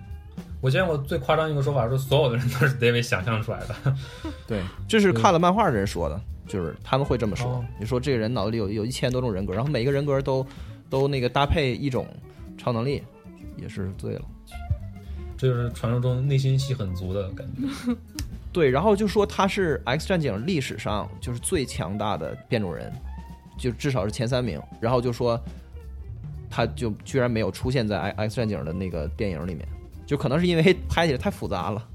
[0.66, 3.96] 我见过最夸张一个说法是，所有的人都是 David 想象出来的。
[4.48, 7.64] 对，这是看了漫画的人说的，就是他们会这么说哦。
[7.78, 10.44] 你说这个人脑子里有有一千多种人格，然后每个人格都
[10.90, 12.04] 都那个搭配一种
[12.58, 13.00] 超能力，
[13.56, 14.22] 也是醉了。
[15.36, 17.94] 这就是传说中内心戏很足的感觉。
[18.52, 22.92] 对，然后就说他是 X 战警历史上就是最强大的变种人，
[23.56, 24.60] 就至少是前三名。
[24.80, 25.40] 然后就说
[26.50, 29.68] 他就居然没有出现在 X X 战警的那个电影里面，
[30.06, 31.86] 就可能是因为 拍起来太复杂了，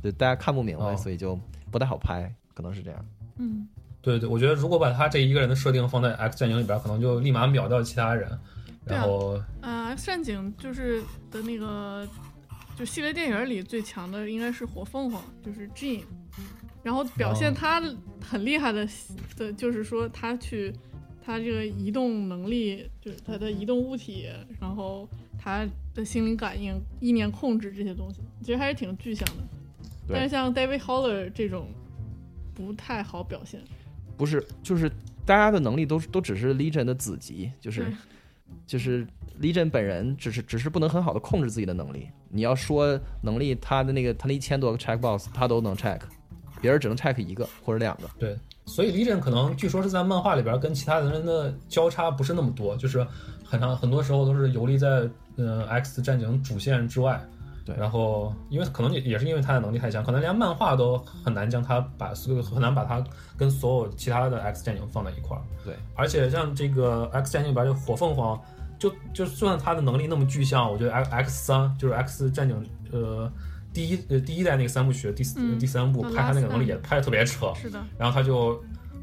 [0.00, 1.38] 对大家看不明白，哦所以就
[1.70, 3.04] 不太好拍，可能是这样。
[3.38, 3.66] 嗯，
[4.00, 8.30] 对对，我觉得如果把他这一个人的设定放在 X 战警里边，可能就立马秒掉其他人。
[8.86, 12.08] 然后呃，X 战警就是的那个
[12.76, 16.02] 就系列电影里最强的应该是火凤凰，就是 Jean，
[16.82, 17.82] 然后表现哦他
[18.24, 18.88] 很厉害的
[19.36, 20.72] 的，就是说他去
[21.22, 25.08] 他这个移动能力，就是他的移动物体，然后
[25.38, 29.42] 他的心灵感应、意念控制这些东西，其实还是挺具象的。
[30.08, 31.68] 但是像 David Holler 这种
[32.54, 33.60] 不太好表现。
[34.16, 34.90] 不是，就是
[35.24, 37.92] 大家的能力都是都只是 Legion 的子集，就是
[38.66, 39.06] 就是
[39.40, 42.08] Legion 本人只是只是不能很好的控制自己的能力。
[42.28, 46.00] 你要说能力，他的那个他那一千多个 check box 他都能 check，
[46.60, 48.10] 别人只能 check 一个或者两个。
[48.18, 53.06] 对，所以 Legion 可能据说是在漫画里边跟其他人的交叉不是那么多，就是
[53.44, 55.08] 很长很多时候都是游离在
[55.40, 57.20] 呃 X 战警主线之外。
[57.62, 63.04] 对然后因为可能也也是因为他的能力太强，可能连漫画都很难将他把所有很难把他
[63.36, 65.42] 跟所有其他的 X 战警放在一块儿。
[65.62, 68.40] 对，而且像这个 X 战警里边这火凤凰，
[68.78, 73.30] 就就算他的能力那么具象，我觉得 X X 三就是 X 战警呃
[73.74, 78.58] 第一呃第一代那个三部曲第四、嗯第三部拍他那个能力也拍的特别扯，是的，然后他就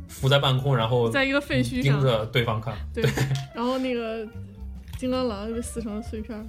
[0.07, 2.73] 浮在半空，然后在一个废墟，盯着对方看。
[2.91, 3.03] 对，
[3.53, 4.27] 然后那个
[4.97, 6.43] 金刚狼就被撕成了碎片儿，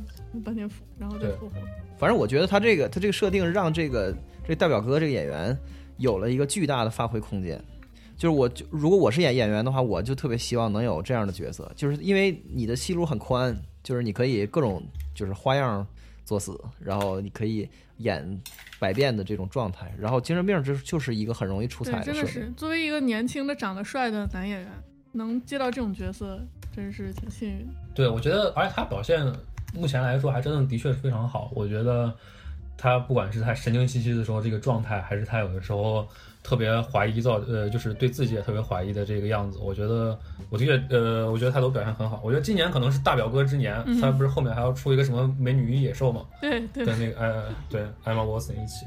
[0.45, 1.57] 半天复，然后再复活。
[1.99, 4.15] 反正我觉得他这个他这个设定让这个
[4.47, 5.57] 这大表哥这个演员
[5.99, 7.63] 有了一个巨大的发挥空间。
[8.17, 14.83] 就是我就如果我是演演员的话，我就特别希望能有这样的角色，就是因为你的戏路很宽，就是你可以各种
[15.15, 15.87] 就是花样
[16.25, 18.41] 作死，然后你可以演
[18.81, 22.27] 百变的这种状态，然后精神病就是就是一个很容易出彩的，真设定。
[22.27, 24.69] 的是作为一个年轻的、长得帅的男演员，
[25.13, 26.41] 能接到这种角色，
[26.75, 27.73] 真是挺幸运的。
[27.99, 29.27] 对，我觉得，而且他表现
[29.75, 31.51] 目前来说还真的的确是非常好。
[31.53, 32.15] 我觉得
[32.77, 36.07] 他不管是他神经兮兮的时候这个状态，还是他有的时候
[36.45, 40.17] 特别怀疑造，呃，就是对自己也特别怀疑的这个样子，我觉得
[40.49, 42.21] 我的确，呃，我觉得他都表现很好。
[42.23, 48.87] 我觉得今年可能是大表哥之年，嗯他不是后面还要出一个什么《美女与野兽》嘛，对对，跟那个呃，对艾玛沃森一起，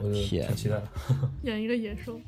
[0.00, 0.82] 我就挺期待的。
[1.44, 2.20] 演一个野兽，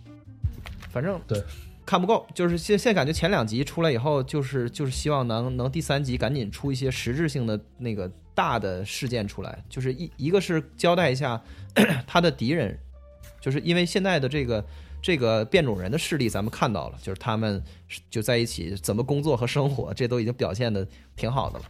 [0.91, 1.43] 反正对
[1.87, 11.41] 看不够，就是现现在感觉前两集出来以后，就是就是希望能能第三集赶紧出一些实质性的那个大的事件出来，就是一一个是交代一下
[12.07, 12.79] 他的敌人，
[13.41, 14.65] 就是因为现在的这个
[15.03, 17.63] 这个变种人的势力咱们看到了，就是他们
[18.09, 21.65] 就在一起怎么工作和生活，这都已经表现的挺好的了，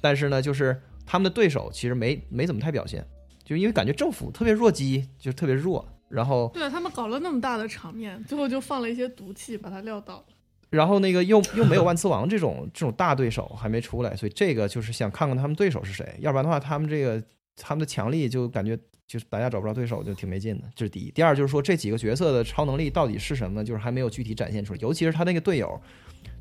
[0.00, 3.06] 但是呢，就是他们的对手其实没没怎么太表现，
[3.44, 10.24] 就因为感觉政府特别弱鸡，就特别弱，然后对啊，他们搞了那么大的场面，最后就放了一些毒气把他撂倒了。
[10.70, 17.22] 然后那个又又没有万磁王这种这种大对手还没出来，所以这个就是想看看他们对手是谁，要不然的话他们这个
[17.56, 21.10] 他们的强力就感觉就是大家找不着对手就挺没劲的，这是第一。
[21.10, 25.78] 第二就是说这几个角色的超能力到底是什么，就是还没有具体展现出来，尤其是他那个队友，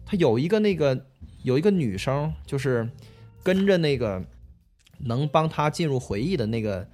[0.06, 1.06] 他有一个那个
[1.44, 2.90] 有一个女生就是
[3.44, 4.24] 跟着那个
[5.00, 6.88] 能帮他进入回忆的那个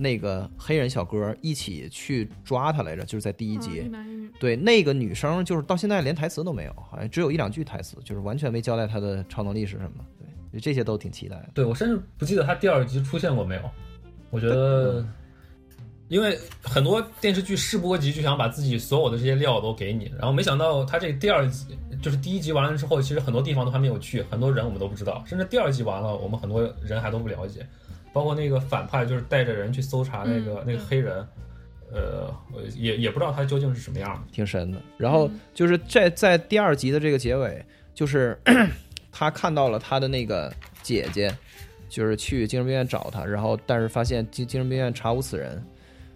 [0.00, 3.90] 那个黑人小哥一起去抓他来着，就是在第一嗯集。
[4.40, 10.04] 对，那个女生就是到现在连台词都没有，好像只有一两句台词，就是完全没交代她的超能力是什么。
[10.50, 11.50] 对，这些都挺期待的。
[11.52, 13.62] 对我甚至不记得她第二集出现过没有。
[14.30, 15.04] 我觉得，
[16.08, 27.66] 因为很多电视剧试播集就想把自己所有的这些料都给你，然后没想到他这第二集就是第一集完了之后，其实很多地方都还没有去，很多人我们都不知道，甚至第二集完了，我们很多人还都不了解，
[28.12, 31.26] 包括那个反派就是带着人去搜查那个、嗯那个黑人，
[31.92, 32.32] 呃，
[32.76, 34.22] 也也不知道他究竟是什么样的。
[34.32, 34.80] 挺神的。
[34.96, 38.38] 然后嗯就是在在第二集的这个结尾，就是
[39.12, 41.34] 他看到了他的那个姐姐，
[41.88, 45.62] 就是去精神病院找他，然后但是发现精精神病院查无此人，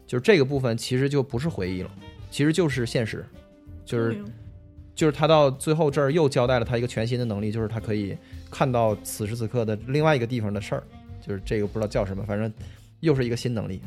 [0.06, 1.90] 就是这个部分其实就不是回忆了，
[2.30, 3.24] 其实就是现实，
[3.84, 4.16] 就是
[4.94, 8.16] 就是他到最后这儿又交代了他一个全新的能力，就是他可以
[8.50, 10.84] 看到此时此刻的另外一个地方的事儿，
[11.26, 12.52] 就是这个不知道叫什么，反正
[13.00, 13.80] 又是一个新能力。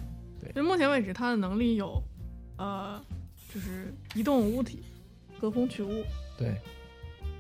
[0.56, 2.02] 就目前为止，他的能力有，
[2.58, 3.00] 呃，
[3.54, 4.82] 就是移动物体、
[5.40, 6.04] 隔空取物，
[6.38, 6.56] 对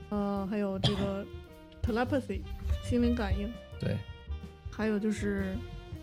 [0.10, 1.25] 呃，还有这个
[1.81, 2.41] telepathy
[2.83, 3.95] 心灵感应，对，
[4.69, 5.55] 还有就是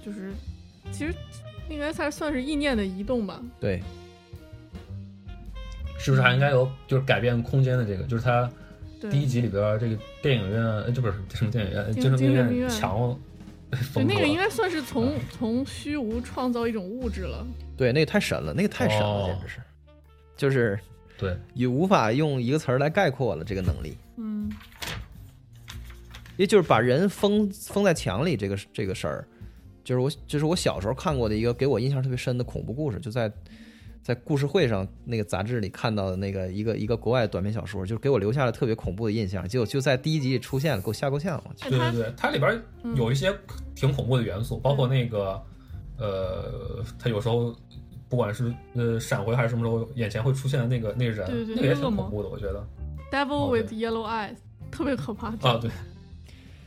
[0.05, 0.33] 就是
[0.91, 1.15] 其实
[1.69, 3.41] 应该才算是意念的移动吧。
[3.61, 3.83] 对，
[5.99, 8.05] 是不是还应该有就是改变空间的这个？
[8.05, 8.51] 就是他，
[9.11, 13.19] 第一集里边这个电影院，呃，这不是什么电影院，精精神病精神病院墙
[13.75, 17.47] 对风格那个应该算是从从虚无创造一种物质了。
[17.77, 19.27] 对，那个太神了，那个太神了，哦。
[19.27, 19.61] 简直是，
[20.37, 20.79] 就是
[21.19, 24.51] 对，也无法用一个词儿来概括了这个能力，嗯，
[26.37, 29.27] 也就是把人封封在墙里这个这个事儿，
[29.83, 33.31] 就是我就是我小时候看过的一个给我印象特别深的恐怖故事，就在
[34.05, 43.35] 在故事会上那个杂志里看到的那个一个一个国外短篇小说，就给我留下了特别恐怖的印象，结果就在第一集里出现了，给我吓够呛，对对对，它里边嗯有一些
[43.75, 45.43] 挺恐怖的元素，包括那个，
[45.97, 47.57] 呃，它有时候
[48.07, 52.63] 不管是呃闪回还是什么时候，眼前会出现的那个那个人，对对那个也挺恐怖的，我觉得。
[53.11, 54.37] Devil 哦 with Yellow Eyes
[54.71, 55.29] 特别可怕。
[55.49, 55.71] 啊，对，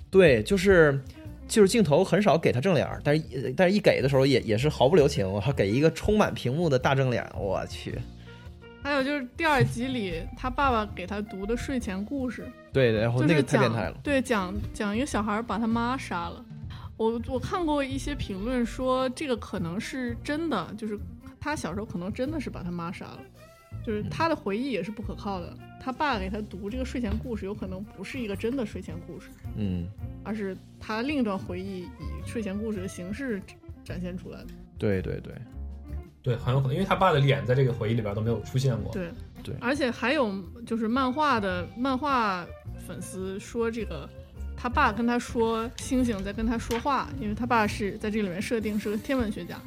[0.09, 0.99] 对，就是
[1.47, 7.97] 就是镜头很少给他正脸儿，但是但是一给的时候也也是毫不留情，我给一个充满屏幕的大正脸，我去，
[8.83, 16.43] 还有就是第二集里他爸爸给他读的睡前故事，对对，然后那个太变态了，对讲讲一个小孩把他妈杀了。
[16.97, 20.99] 我我看过一些评论说这个可能是真的，就是
[21.39, 23.19] 他小时候可能真的是把他妈杀了，
[23.85, 25.53] 就是他的回忆也是不可靠的。
[25.79, 29.87] 他爸给他读这个睡前故事，有可能不是一个真的睡前故事，嗯，
[30.23, 31.87] 而是他另一段回忆以
[32.25, 33.41] 睡前故事的形式
[33.83, 34.47] 展现出来的。
[34.77, 35.33] 对对对，
[36.21, 39.09] 对，很有可能，因为他爸的脸在这个回忆里边都没有出现过，对
[39.43, 40.31] 对而且还有
[40.65, 42.45] 就是漫画的漫画
[42.85, 44.09] 粉丝说，这个
[44.55, 49.59] 他爸跟他说星星在跟他说话，因为他爸是在这里面设定是个天文学家。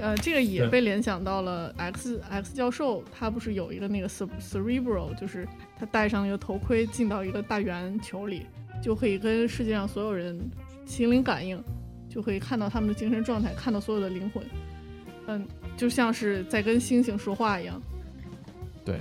[0.00, 5.46] 呃，这个也被联想到了 X X 教授，他不是有一个那个 cere- cerebral，就是
[5.78, 8.46] 他戴上一个头盔进到一个大圆球里，
[8.82, 10.38] 就可以跟世界上所有人
[10.86, 11.62] 心灵感应，
[12.08, 14.42] 就可以看到他们的精神状态，看到所有的灵魂。
[15.26, 17.80] 嗯，就像是在跟星星说话一样。
[18.84, 18.96] 对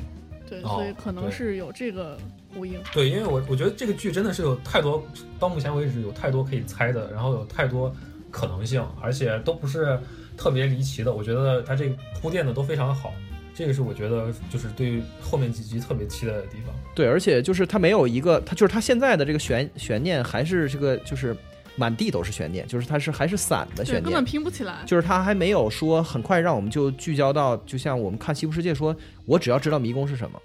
[0.48, 2.20] 对，哦所以可能是有这个
[2.54, 2.80] 呼应。
[2.94, 5.04] 对，因为我我觉得这个剧真的是有太多，
[5.40, 7.96] 到目前为止有太多可以猜的，然后有太多
[8.30, 10.00] 可能性，而且都不是
[10.40, 11.14] 特别离奇的。
[11.14, 13.14] 我觉得它这个铺垫的都非常好，
[13.54, 16.74] 这个是我觉得就是对于后面几集特别期待的地方。
[16.96, 21.36] 对，而且就是他没有一个，他就是他现在的这个悬悬念还是这个就是
[21.76, 24.78] 满地都是悬念，就是它是还是散的，悬念根本，拼不起来。
[24.86, 30.42] 就是他还没有说很快让我们就聚焦到，就像我们看《西部世界》说，我只要知道迷宫是什么，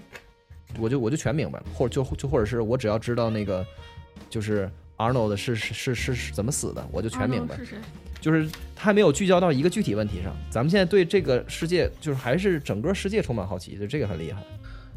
[0.78, 3.64] 我就我就全明白了，或者就就或者是我只要知道那个
[4.28, 7.58] 就是 Arnold 是是是是是怎么死的，我就全明白 Arnold。
[7.58, 7.78] 是谁？
[8.24, 10.34] 就是他还没有聚焦到一个具体问题上。
[10.48, 14.42] 咱们现在对这个世界，就是还是整个世界充满好奇，就这个很厉害。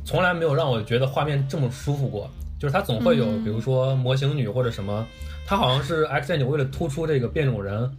[0.05, 2.31] 从来没有让我觉得画面这么舒服过。
[2.57, 5.05] 就是它总会有，嗯比如说模型女或者什么，
[5.45, 7.91] 它好像是 X 战警为了突出这个变种人，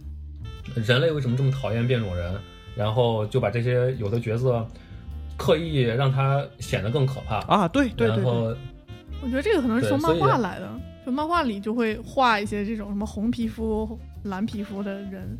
[0.73, 2.33] 人类为什么这么讨厌变种人，
[2.75, 4.67] 然后就把这些有的角色
[5.37, 7.37] 刻意让他显得更可怕。
[7.41, 8.55] 啊，对对对对，然后
[9.21, 10.69] 我觉得这个可能是从漫画来的，
[11.05, 15.37] 就漫画里就会画一些这种什么红皮肤、蓝皮肤的人。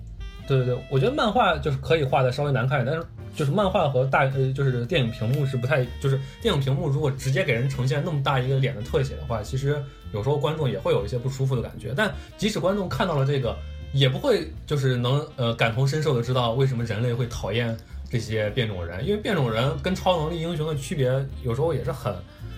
[0.47, 9.79] 对对对，我觉得漫画就是可以画的稍微难看一点，但是就是漫画和大呃就是电影屏幕是不太，就是电影屏幕如果直接给人呈现那么大一个脸的特写的话，其实
[10.11, 11.93] 有时候观众也会有一些不舒服的感觉。
[11.95, 13.55] 但即使观众看到了这个，
[13.93, 17.77] 也不会就是能呃感同身受的知道为什么人类会讨厌
[18.09, 21.13] 这些变种人，因为变种人跟超能力英雄的区别
[21.43, 22.11] 有时候也是很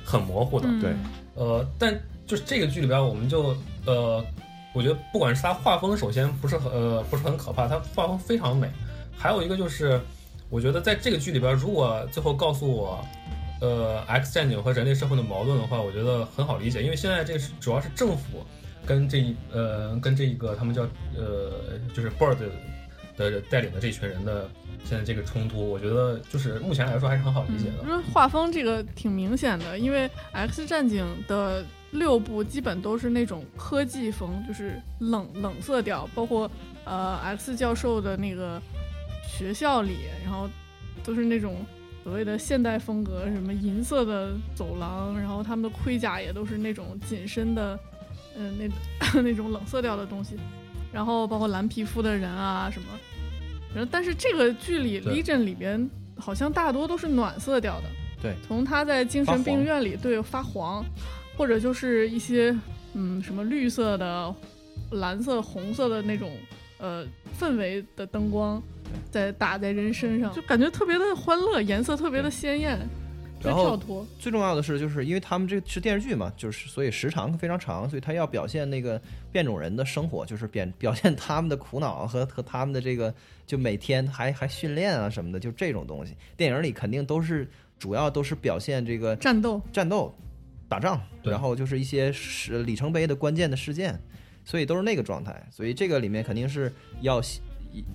[0.06, 0.68] 很模糊的。
[0.70, 0.94] 嗯，对
[1.36, 1.94] 呃，但
[2.26, 3.54] 就是这个剧里边，我们就
[3.86, 4.24] 呃，
[4.74, 8.70] 我觉得不管是它画风，首先不是很呃不是很可怕，它画风非常美。
[9.18, 10.00] 还有一个就是，
[10.50, 13.06] 我觉得在这个剧里边，如果最后告诉我，
[13.62, 18.44] 呃，X 战警和人类社会的矛盾的话，我觉得很好理解，因为现在这是主要是政府
[18.86, 20.82] 跟这一呃跟这一个他们叫
[21.16, 22.38] 呃就是 Bird
[23.18, 24.50] 的带领的这群人的
[24.84, 27.84] 现在这个冲突，我觉得就是目前来说还是很好理解的。
[27.84, 36.50] 因为画风这个挺明显的，因为 X 战警的六部基本都是那种科技风，就是冷冷色调，包括
[36.86, 38.62] 呃 X 教授的那个
[39.28, 40.50] 学校里，然后
[41.04, 41.66] 都是那种
[42.04, 47.78] 所谓的现代风格，什么银色的走廊，然后他们的盔甲也都是那种紧身的
[48.38, 48.68] 嗯、那
[49.22, 50.36] 那种冷色调的东西，
[50.94, 52.88] 然后包括蓝皮肤的人啊什么。
[53.76, 57.88] 然后，但是这个剧里对 Legion 里边好像大多都是暖色调的。
[58.22, 60.86] 对，从他在精神病院里对发黄，
[61.42, 62.56] 或者就是一些
[62.94, 64.36] 嗯什么绿色的、
[64.92, 66.32] 蓝色、红色的那种
[66.78, 67.04] 呃
[67.36, 68.62] 氛围的灯光，
[69.10, 72.78] 在打在人身上，就感觉特别的欢乐，颜色特别的鲜艳，
[73.40, 74.06] 特别然后跳脱。
[74.20, 79.02] 最重要的是，就是因为他们这是电视剧嘛，就是所以时长非常长，所以他要表现那个
[79.32, 83.12] 变种人的生活，就是表表现他们的苦恼和和他们的这个
[83.48, 86.16] 就每天还还训练啊什么的，就这种东西。
[86.38, 87.50] 电影里肯定都是
[87.80, 90.16] 主要都是表现这个战斗，战斗、
[90.72, 94.00] 打仗，然后就是一些是里程碑的关键的事件，
[94.46, 95.46] 所以都是那个状态。
[95.52, 97.22] 所以这个里面肯定是要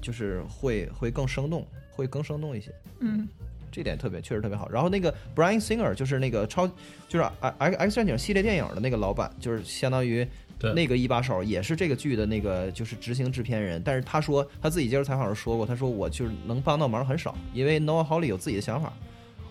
[0.03, 2.71] 就是会会更生动，会更生动一些。
[3.01, 3.27] 嗯，
[3.73, 4.69] 这点特别确实特别好。
[4.69, 6.69] 然后那个 Brian Singer 就是那个超
[7.09, 10.29] 就是 X X 战警系列电影的那个老板，就是相当于
[10.75, 13.81] 那个一把手，也是这个剧的那个就是执行制片人。
[13.83, 18.93] 但是他说他自己接受采访时说过，他说我就是能帮到忙很少，因为 Noah Hawley 有自己的想法。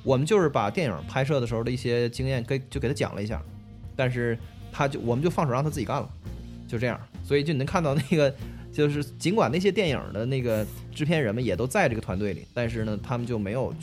[0.06, 3.42] 我们就是把电影拍摄的时候的一些经验给就给他讲了一下，
[3.94, 4.38] 但是
[4.72, 6.10] 他就我们就放手让他自己干了，
[6.66, 6.98] 就这样。
[7.24, 8.34] 所以就你能看到那个。
[8.76, 13.74] 就是尽管那些电影的那个制片人们也都在这个团队里，但是呢，他们就没有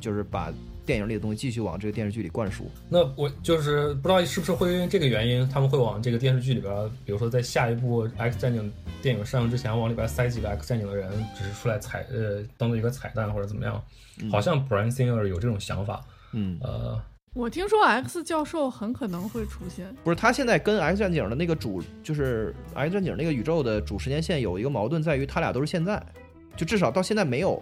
[0.00, 0.50] 就是把
[0.84, 2.70] 电影里的东西继续往这个电视剧里灌输。
[2.88, 13.82] 那我就是不知道是不是会因为这个原因，他们会往这个电视剧里边，比如说在下一部 X 战警电影上映之前，往里边塞几个 X 战警的人，只是出来彩呃当做一个彩蛋或者怎么样。
[14.30, 17.00] 好像 Brian Singer 有这种想法，嗯，呃，
[17.32, 19.86] 我听说 X 教授很可能会出现。
[20.04, 26.00] 不是，他现在跟 X 战警的那个主，就是 X 战警那个宇宙的主时间线有一个矛盾，在于他俩都是现在，
[26.54, 27.60] 就至少到现在没有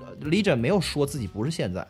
[0.00, 1.86] 呃 Legion 没有说自己不是现在。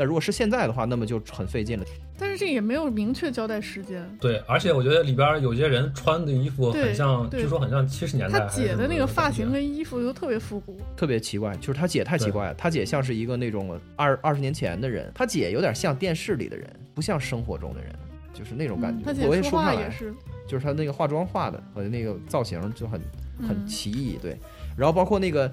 [0.00, 1.84] 但如果是现在的话，那么就很费劲了。
[2.18, 4.02] 但是这也没有明确交代时间。
[4.18, 8.46] 对，而且我觉得里边有些人穿的衣服很像，据说很像七十年代他。
[8.46, 10.80] 姐的那个发型跟衣服都特别复古。
[10.96, 17.94] 特别奇怪，就是他姐太奇怪了，他姐像是一个那种二二十年前的人，他姐有点像电视里的人，不像生活中的人，
[18.32, 19.02] 就是那种感觉。
[19.02, 20.14] 嗯他姐说话也是，
[20.48, 22.98] 就是他那个化妆化的和那个造型就很
[23.46, 24.34] 很嗯奇异，对。
[24.78, 25.50] 然后包括那个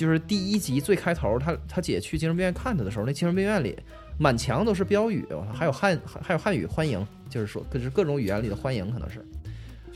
[0.00, 3.76] 就是第一集最开头，他他姐去精神病院看他的时候，那精神病院里
[4.16, 9.22] 满墙都是标语，还有汉还还有汉语欢迎，就是说就是各种语言里的欢迎可能是，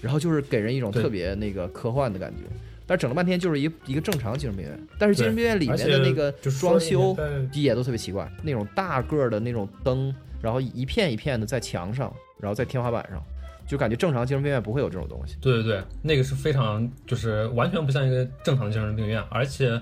[0.02, 2.42] 然后就是给人一种特别那个科幻的感觉。
[2.86, 7.16] 但整了半天就是一一个正常精神病院，但是精神病院里面的那个装修
[7.54, 13.24] 也都特别奇怪，那种大个儿的那种灯，然后一片一片的在墙上，然后在天花板上，
[13.66, 15.36] 就感觉正常精神病院不会有这种东西。
[15.40, 19.80] 对对对，那个是非常就是完全不像一个正常的精神病院，而且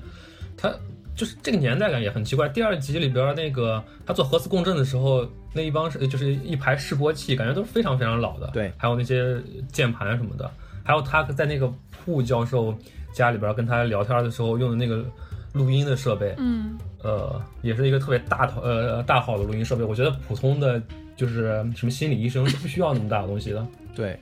[0.57, 0.73] 他
[1.15, 2.49] 就是这个年代感也很奇怪。
[2.49, 8.49] 第二集里边那个他做核磁共振的时候，那一帮是就是一排示波器，感觉都是非常非常老的。
[8.53, 9.37] 对还有那些
[9.71, 10.51] 键盘什么的，
[10.83, 12.75] 还有他在那个铺教授
[13.13, 15.05] 家里边跟他聊天的时候用的那个
[15.53, 19.85] 录音的设备，嗯，呃，也是一个特别大套呃大号的录音设备。
[19.85, 20.83] 我觉得普通的
[21.17, 21.43] 就是
[21.75, 23.67] 什么心理医生是不需要那么大的东西的。
[23.95, 24.19] 对，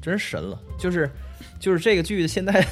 [0.00, 0.60] 真神了。
[0.78, 1.10] 就是
[1.58, 2.64] 就是这个剧现在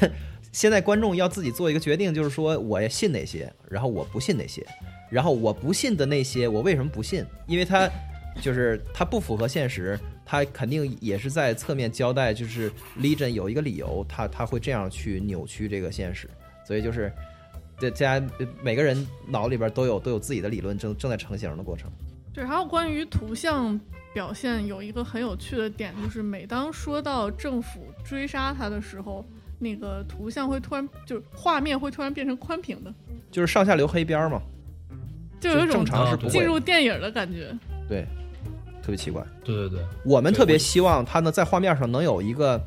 [0.53, 4.67] 现在观众要自己做一个决定，就是说我信哪些，然后我不信哪些，
[5.11, 7.25] 然后我不信的那些我为什么不信？
[7.47, 7.89] 因为它
[8.41, 16.29] 就是它不符合现实，他肯定也是在侧面交代，就是 Legion 有一个理由，他他会这样去扭曲这个现实，
[16.67, 17.13] 所以就是。
[17.83, 18.23] 大家
[18.63, 21.91] 每个人脑里边都有都有自己的理论，正正在成型的过程。
[22.33, 23.79] 对，还有关于图像
[24.15, 29.25] 表现有一个很有趣的点，就是每当说到政府追杀他的时候，
[29.59, 32.93] 那个图像会突然就是画面会突然变成宽屏的，
[33.31, 34.41] 就是上下留黑边嘛，
[35.41, 37.53] 就有一种正常是不进入电影的感觉。
[37.89, 38.07] 对，
[38.81, 39.25] 特别奇怪。
[39.45, 42.61] 对对对，我们特别希望他呢在画面上能有一个，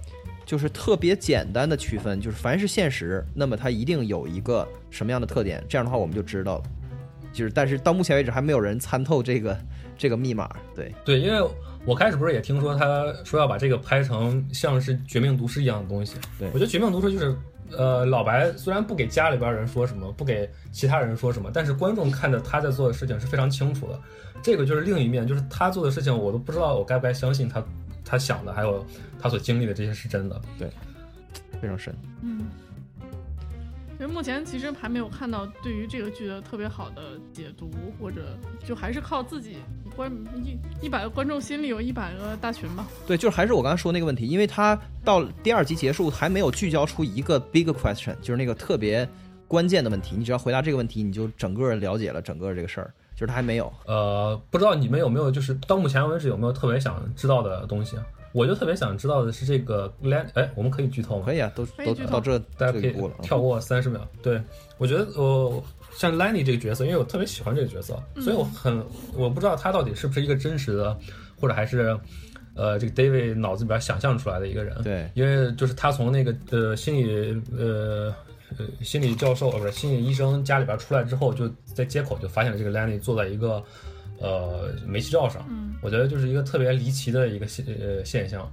[0.45, 6.63] 就是特别简单的区分，就是凡是现实，那么它一定有一个什么样的特点，这样的话我们就知道了。
[7.33, 9.57] 就是，但是到目前为止还没有人参透这个
[9.97, 10.49] 这个密码。
[10.75, 11.45] 对，对，因为
[11.85, 16.15] 我开始不是也听说他说要把这个拍成像是《绝命毒师》一样的东西。
[16.39, 17.35] 对我觉得《绝命毒师》就是，
[17.75, 23.99] 呃，老白虽然不给家里边人说什么，不给其他人说什么，但是观众看着他在做的事情是非常清楚的。
[24.41, 27.63] 这个就是另一面，就是他做的事情，我都不知道我该不该相信他
[28.05, 28.85] 他想的，还有
[29.19, 30.39] 他所经历的这些是真的。
[30.59, 30.69] 对
[31.61, 31.95] 非常深。
[32.21, 32.41] 嗯，
[33.99, 39.57] 因为目前其实还没有看到对于这个剧的特别好的解读，或者就还是靠自己
[39.95, 40.11] 观
[40.43, 42.85] 一一百个观众心里有一百个大群吧。
[43.05, 49.07] 对，就是还是我刚才说那个问题，因为它到第二集结束还没有聚焦出一个 big question，就是那个特别
[49.47, 50.15] 关键的问题。
[50.17, 52.91] 你只要回答这个问题，你就整个了解了整个这个事儿。
[53.13, 53.71] 就是它还没有。
[53.85, 58.03] 呃，不知道你们有没有就是到目前为止有没有特别想知道的东西啊？
[58.33, 61.25] 我就特别想知道的是这个 Lan，哎，我们可以剧透吗？
[61.25, 62.95] 可以啊，都都到这大家可以。
[63.21, 64.05] 跳过三十秒。
[64.21, 64.41] 对
[64.77, 65.63] 我觉得呃，
[65.95, 68.83] 像 Lenny 这个角色，因为我特别喜欢这个角色，嗯所以我很
[69.15, 70.97] 我不知道他到底是不是一个真实的，
[71.39, 71.97] 或者还是
[72.55, 74.75] 呃这个 David 脑子里边想象出来的一个人。
[74.83, 78.13] 对，因为就是他从那个呃心理呃
[78.57, 83.63] 呃心理教授呃不是心理医生家里边出来之后，就在街口就发现了这个 Lenny 坐在一个
[84.19, 85.75] 呃煤气灶上，嗯。
[85.81, 88.49] 我觉得就是一个特别离奇的一个现呃现象。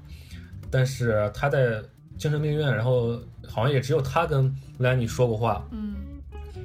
[0.71, 1.83] 但是他在
[2.17, 5.97] 精神病院，然后好像也只有他跟 Lenny 说过话，嗯。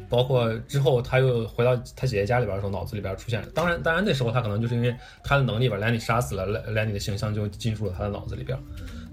[0.08, 8.58] 包括之后他又回到他姐姐家里边的时候，脑子里边出现，当然当然那时候他可能就是因为他的能力把 Lenny 杀死了，Lenny 的形象就进入了他的脑子里边，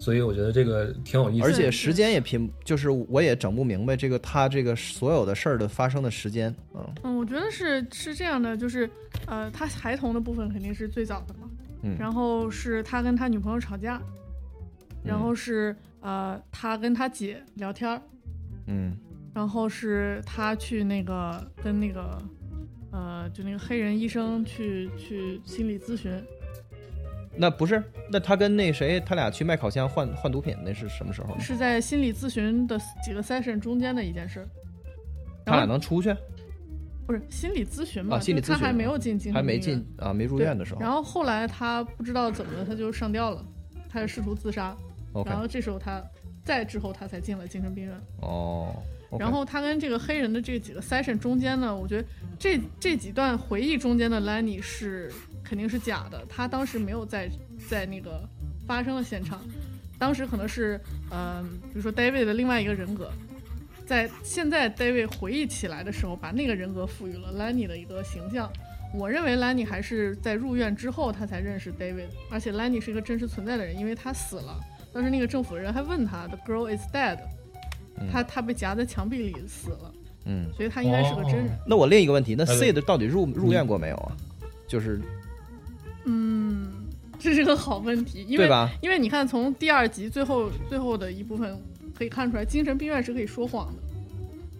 [0.03, 1.44] 所以我觉得这个挺有意思的。
[1.46, 6.94] 而且时间也拼，就是我也整不明白这个他这个所有的事儿的发生的时间，嗯。
[7.05, 8.90] 嗯，我觉得是是这样的，就是
[9.26, 11.48] 呃，他孩童的部分肯定是最早的嘛，
[11.82, 11.96] 嗯。
[12.00, 14.03] 然后是他跟他女朋友吵架，
[15.05, 18.03] 然后是呃他跟他姐聊天儿，
[18.66, 18.96] 嗯。
[19.32, 22.20] 然后是他去那个跟那个
[22.90, 26.12] 呃就那个黑人医生去去心理咨询，
[27.36, 31.38] 那不是，那他跟那谁，他俩去卖烤箱换换毒品，那是什么时候？
[31.38, 34.48] 是在心理咨询的几个 session 中间的一件事儿。
[35.44, 36.14] 他俩能出去？
[37.06, 38.16] 不是心理咨询嘛？
[38.16, 40.80] 啊心理咨询他还没有进精神还没病院进啊，没入院的时候。
[40.80, 43.44] 然后后来他不知道怎么的，他就上吊了，
[43.88, 44.76] 他就试图自杀。
[45.26, 46.02] 然后这时候他
[46.44, 47.94] 再之后他才进了精神病院。
[48.20, 48.74] 哦
[49.18, 52.08] 然后他跟这个黑人的这几个 session 中间呢，我觉得
[52.38, 55.12] 这这几段回忆中间的 Lenny 是
[55.53, 57.28] 肯定是假的，他当时没有在
[57.68, 58.26] 在那个
[58.66, 59.38] 发生的现场，
[59.98, 60.80] 当时可能是
[61.11, 63.12] 嗯、比如说 David 的另外一个人格。
[63.84, 68.50] 在现在 David 回忆起来的时候，把那个人格赋予了 Lenny 的一个形象。
[68.94, 74.59] 我认为 Lenny 还是在入院之后他才认识 David，而且 Lenny 是一个真实存在的人，因为他死了。
[74.90, 77.18] 当时那个政府人还问他，The girl is dead，、
[78.11, 79.94] 他他被夹在墙壁里死了，
[80.24, 81.50] 嗯，所以他应该是个真人。
[81.66, 84.16] 那我另一个问题，那 Sid 到底入入院过没有啊？
[84.66, 84.98] 就是
[86.05, 86.88] 嗯，
[87.18, 88.48] 这是个好问题，因为？
[88.80, 91.61] 因为你看从第二集最后最后的一部分
[91.94, 93.82] 可以看出来，精神病院是可以说谎的，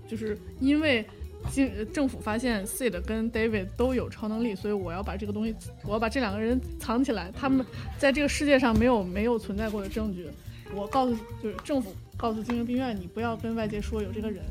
[0.09, 1.05] 就是因为。
[1.51, 7.33] 经政府发现 Sid 跟 David 都有超能力，所以我要把这个东西，我要把这两个人藏起来。
[7.37, 7.67] 他们
[7.99, 10.29] 在这个世界上没有没有存在过的证据。
[10.73, 14.45] 我告诉就是政府告诉精神病院，你不要跟外界说有这个人，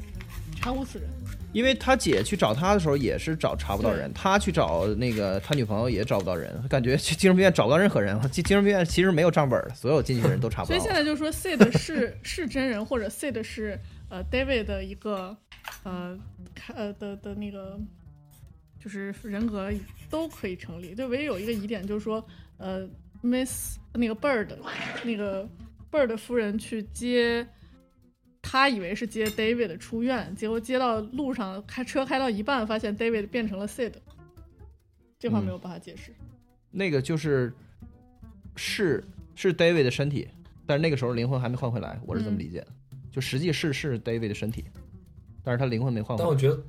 [0.58, 1.08] 查无此人。
[1.54, 8.20] 因为他姐去找他的时候也是找查不到人，他去找那个他女朋友也找不到人，感觉去精神病院找不到任何人。
[8.30, 10.80] 精精神病院其实没有账本的，所有进去的人都查不到所以。
[10.80, 13.80] 现在就说 Sid 是 是真人，或者 Sid 是
[14.10, 15.36] 呃 David 的一个
[15.84, 16.18] 呃
[16.56, 17.80] 看呃的的那个
[18.80, 19.72] 就是人格
[20.10, 20.96] 都可以成立。
[20.96, 22.26] 就唯一有一个疑点就是说
[22.58, 22.88] 呃
[23.22, 24.48] Miss 那个 Bird
[25.04, 25.48] 那个
[25.92, 27.46] Bird 夫人去接。
[28.42, 33.94] 他以为是接 David 出院，结果接到路上开车开到一半，发现 David 变成了 Sid，
[35.20, 36.12] 这块没有办法解释。
[36.72, 37.54] 那个就是
[38.56, 39.04] 是
[39.36, 40.28] 是 David 的身体，
[40.66, 42.68] 但是那个时候灵魂还没换回来，我是这么理解的。
[43.12, 44.66] 就实际是是 David 的身体，
[45.44, 46.26] 但是他灵魂没换回来。
[46.26, 46.64] 但我觉得，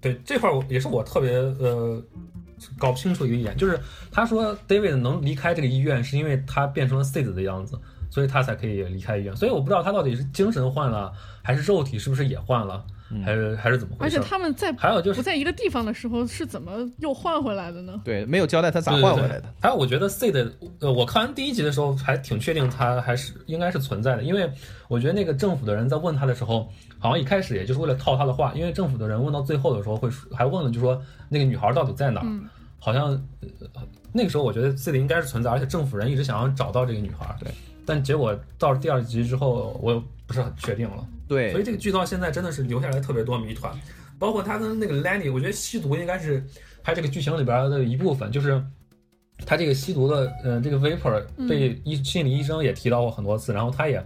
[0.00, 2.04] 对这块儿我也是我特别呃
[2.78, 3.80] 搞不清楚一个一点，就是
[4.10, 7.80] 他说 David 能离开这个医院，是因为他变成了 Sid 的样子，
[8.12, 9.34] 所以他才可以离开医院。
[9.34, 11.10] 所以我不知道他到底是精神换了，
[11.42, 12.84] 还是肉体是不是也换了，
[13.24, 14.28] 还是还是怎么回事而且？
[14.28, 17.98] 他们在还有就是不在一个地方的时候是怎么又换回来的呢？
[18.04, 19.44] 对，没有交代他咋换回来的。
[19.62, 24.50] 还有，我觉得 C 的，呃，我看完第一集的时候还挺确定他还是应该是存在的，因为
[24.88, 32.26] 我觉得那个政府的人在问他的时候，好像一开始也就是为了套他的话，因为政府的人问到最后的时候会说还问了，就说那个女孩到底在哪儿？
[32.26, 32.46] 嗯
[32.84, 33.10] 好像、
[33.40, 33.82] 呃
[34.12, 37.48] 那个时候我觉得 C 的应该是存在，而且政府人一直想要找到这个女孩，对，
[37.86, 41.06] 但结果到了第二集之后，我又不是很确定了。
[41.28, 43.74] 对所以，这个剧到现在真的是留下来特别多谜团，
[44.18, 46.44] 包括他跟那个 Lenny，我觉得吸毒应该是
[46.82, 48.62] 他这个剧情里边的一部分，就是
[49.46, 54.04] 他这个吸毒的，呃，这个 Vapor 被医、心理医生也提到过很多次，然后他也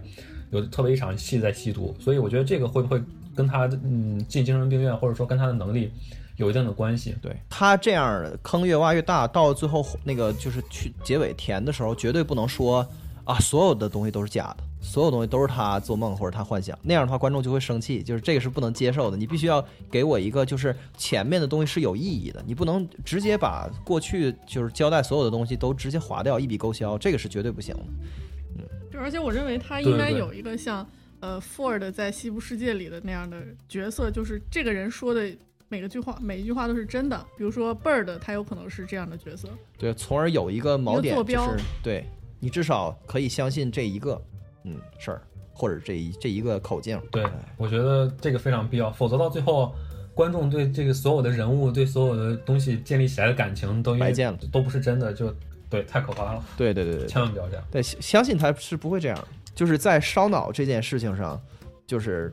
[0.51, 3.01] 有特别一场戏在吸毒，所以我觉得这个会不会
[3.35, 5.91] 跟他嗯进精神病院，或者说跟他的能力
[6.37, 7.13] 有一定的关系？
[7.21, 12.87] 对他这样坑越挖越大，到最后那个就是去结尾填的时候，绝对不能说
[13.27, 19.17] 啊，所有的东西都是假的，所有东西都是他做梦或者他幻想，那样的话观众就会生气，就是这个是不能接受的。
[19.17, 28.63] 你必须要给我一个就是前面的东西是有意义的，你不能直接把过去就是交代所有的东西都直接划掉，一笔勾销，这个是绝对不行的。
[28.89, 30.87] 就而且我认为他应该有一个像
[31.19, 35.29] 呃 Ford 在《西部世界》里的那样的角色，就是这个人说的
[35.67, 37.25] 每个句话每一句话都是真的。
[37.37, 39.49] 比如说 Bird，他有可能是这样的角色。
[39.77, 42.05] 对，从而有一个锚点，坐标是对
[42.39, 44.21] 你至少可以相信这一个
[44.63, 45.21] 嗯事儿，
[45.53, 47.01] 或者这一这一个口径。
[47.11, 47.25] 对，
[47.57, 49.73] 我觉得这个非常必要，否则到最后，
[50.13, 55.33] 观众对这个所有的人物、对所有的东西建立起来的感情都白见了都不是真的，就
[55.69, 57.63] 对，太可怕了，对对对对，千万不要这样。
[57.71, 59.27] 对，相相信他是不会这样。
[59.53, 61.41] 就是在烧脑这件事情上，
[61.87, 62.31] 就是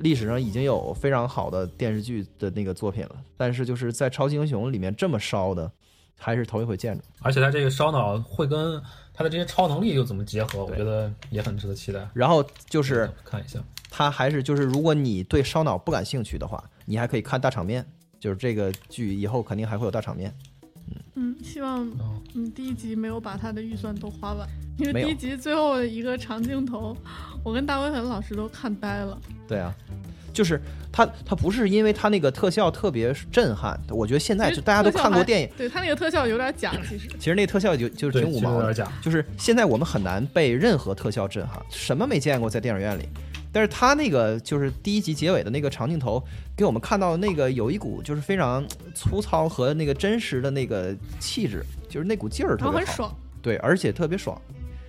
[0.00, 5.72] 历史上已经有非常好的电视剧的那个作品了，但是就是在超级英雄里面这么烧的，
[6.18, 7.02] 还是头一回见着。
[7.22, 8.78] 而且他这个烧脑会跟
[9.22, 12.08] 他的这些超能力又怎么结合，我觉得也很值得期待。
[12.12, 17.86] 然后就是看一下，他还是就是，如果你对烧脑不感兴趣的话，你还可以看大场面。
[18.18, 20.32] 就是这个剧以后肯定还会有大场面。
[21.14, 24.48] 嗯，希望哦，嗯第一集没有把他的预算都花完，
[24.78, 26.96] 因为第一集最后一个长镜头，
[27.44, 29.18] 我跟大卫恒老师都看呆了。
[29.46, 29.74] 对啊，
[30.32, 30.58] 就是
[30.90, 38.74] 他他不是因为他那个特效特别震撼，我觉得现在就大家都看过电影，对他那个特效有点假，其实其实那特效就就是，挺五毛的有点。
[38.74, 38.92] 假。
[39.02, 43.06] 就是现在我们很难被任何特效震撼，什么没见过在电影院里。
[43.52, 46.22] 但是他那个就是第一集结尾的那个长镜头，
[46.56, 52.86] 给我们看到那个有一股就是非常粗糙和那个真实的那个气质，就是那股劲儿然特别好。
[52.86, 53.16] 很爽。
[53.42, 54.40] 对，而且特别爽，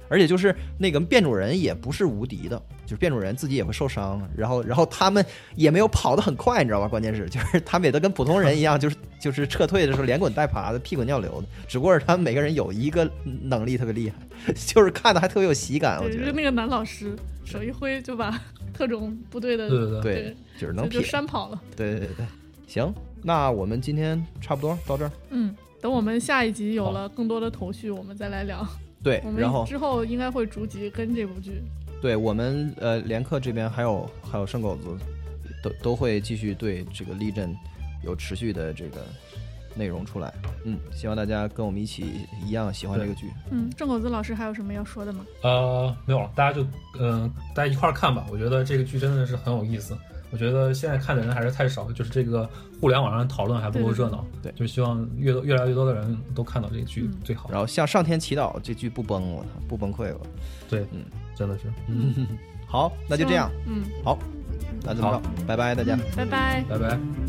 [0.08, 2.56] 而且就是那个变种人也不是无敌的，
[2.86, 6.88] 就是变种人自己也会受伤，然后然后他们也没有跑得很快，你知道吧？
[6.88, 13.10] 关键是就是他们也都跟普通人一样，就是 就是撤退的时候连滚带爬的，屁滚尿流的，只不过是他们每个人有一个
[13.42, 18.40] 能力特别厉害，就是看的还特别有喜感，我，觉得那个男老师手一挥就把
[18.74, 21.62] 特种部队的对对对，就是能撇，就就扇跑了。
[21.76, 22.26] 对对对对，
[22.68, 28.66] 行，那我们今天差不多到这儿，嗯，等我们下一集有了更多的头绪，我们再来聊。
[29.04, 31.62] 对我， 然后们之后应该会逐集跟这部剧。
[32.02, 34.84] 对我们呃连克这边还有还有圣狗子，
[35.64, 37.56] 都都会继续对这个 Legion
[38.04, 39.06] 有持续的这个
[39.76, 40.34] 内容出来。
[40.66, 43.32] 嗯，希望大家跟我们一起一样喜欢这个剧。
[43.52, 45.26] 嗯，郑狗子老师还有什么要说的吗？
[45.42, 46.66] 呃，没有了，大家就
[47.00, 48.26] 嗯、大家一块儿看吧。
[48.32, 49.98] 我觉得这个剧真的是很有意思。
[50.32, 52.50] 我觉得现在看的人还是太少，就是这个
[52.82, 54.26] 互联网上讨论还不够热闹。
[54.42, 57.52] 对对对就希望越多越来越多的人都看到这个剧嗯最好。
[57.52, 60.20] 然后向上天祈祷，这剧不崩，我操，不崩溃了。
[60.68, 61.06] 对，嗯，
[61.36, 61.72] 真的是。
[61.88, 62.28] 嗯
[62.68, 63.52] 好，那就这样。
[63.68, 64.18] 嗯，好，
[64.84, 65.96] 那这么着，拜拜，大家。
[66.16, 66.64] 拜拜。
[66.68, 67.23] 拜拜。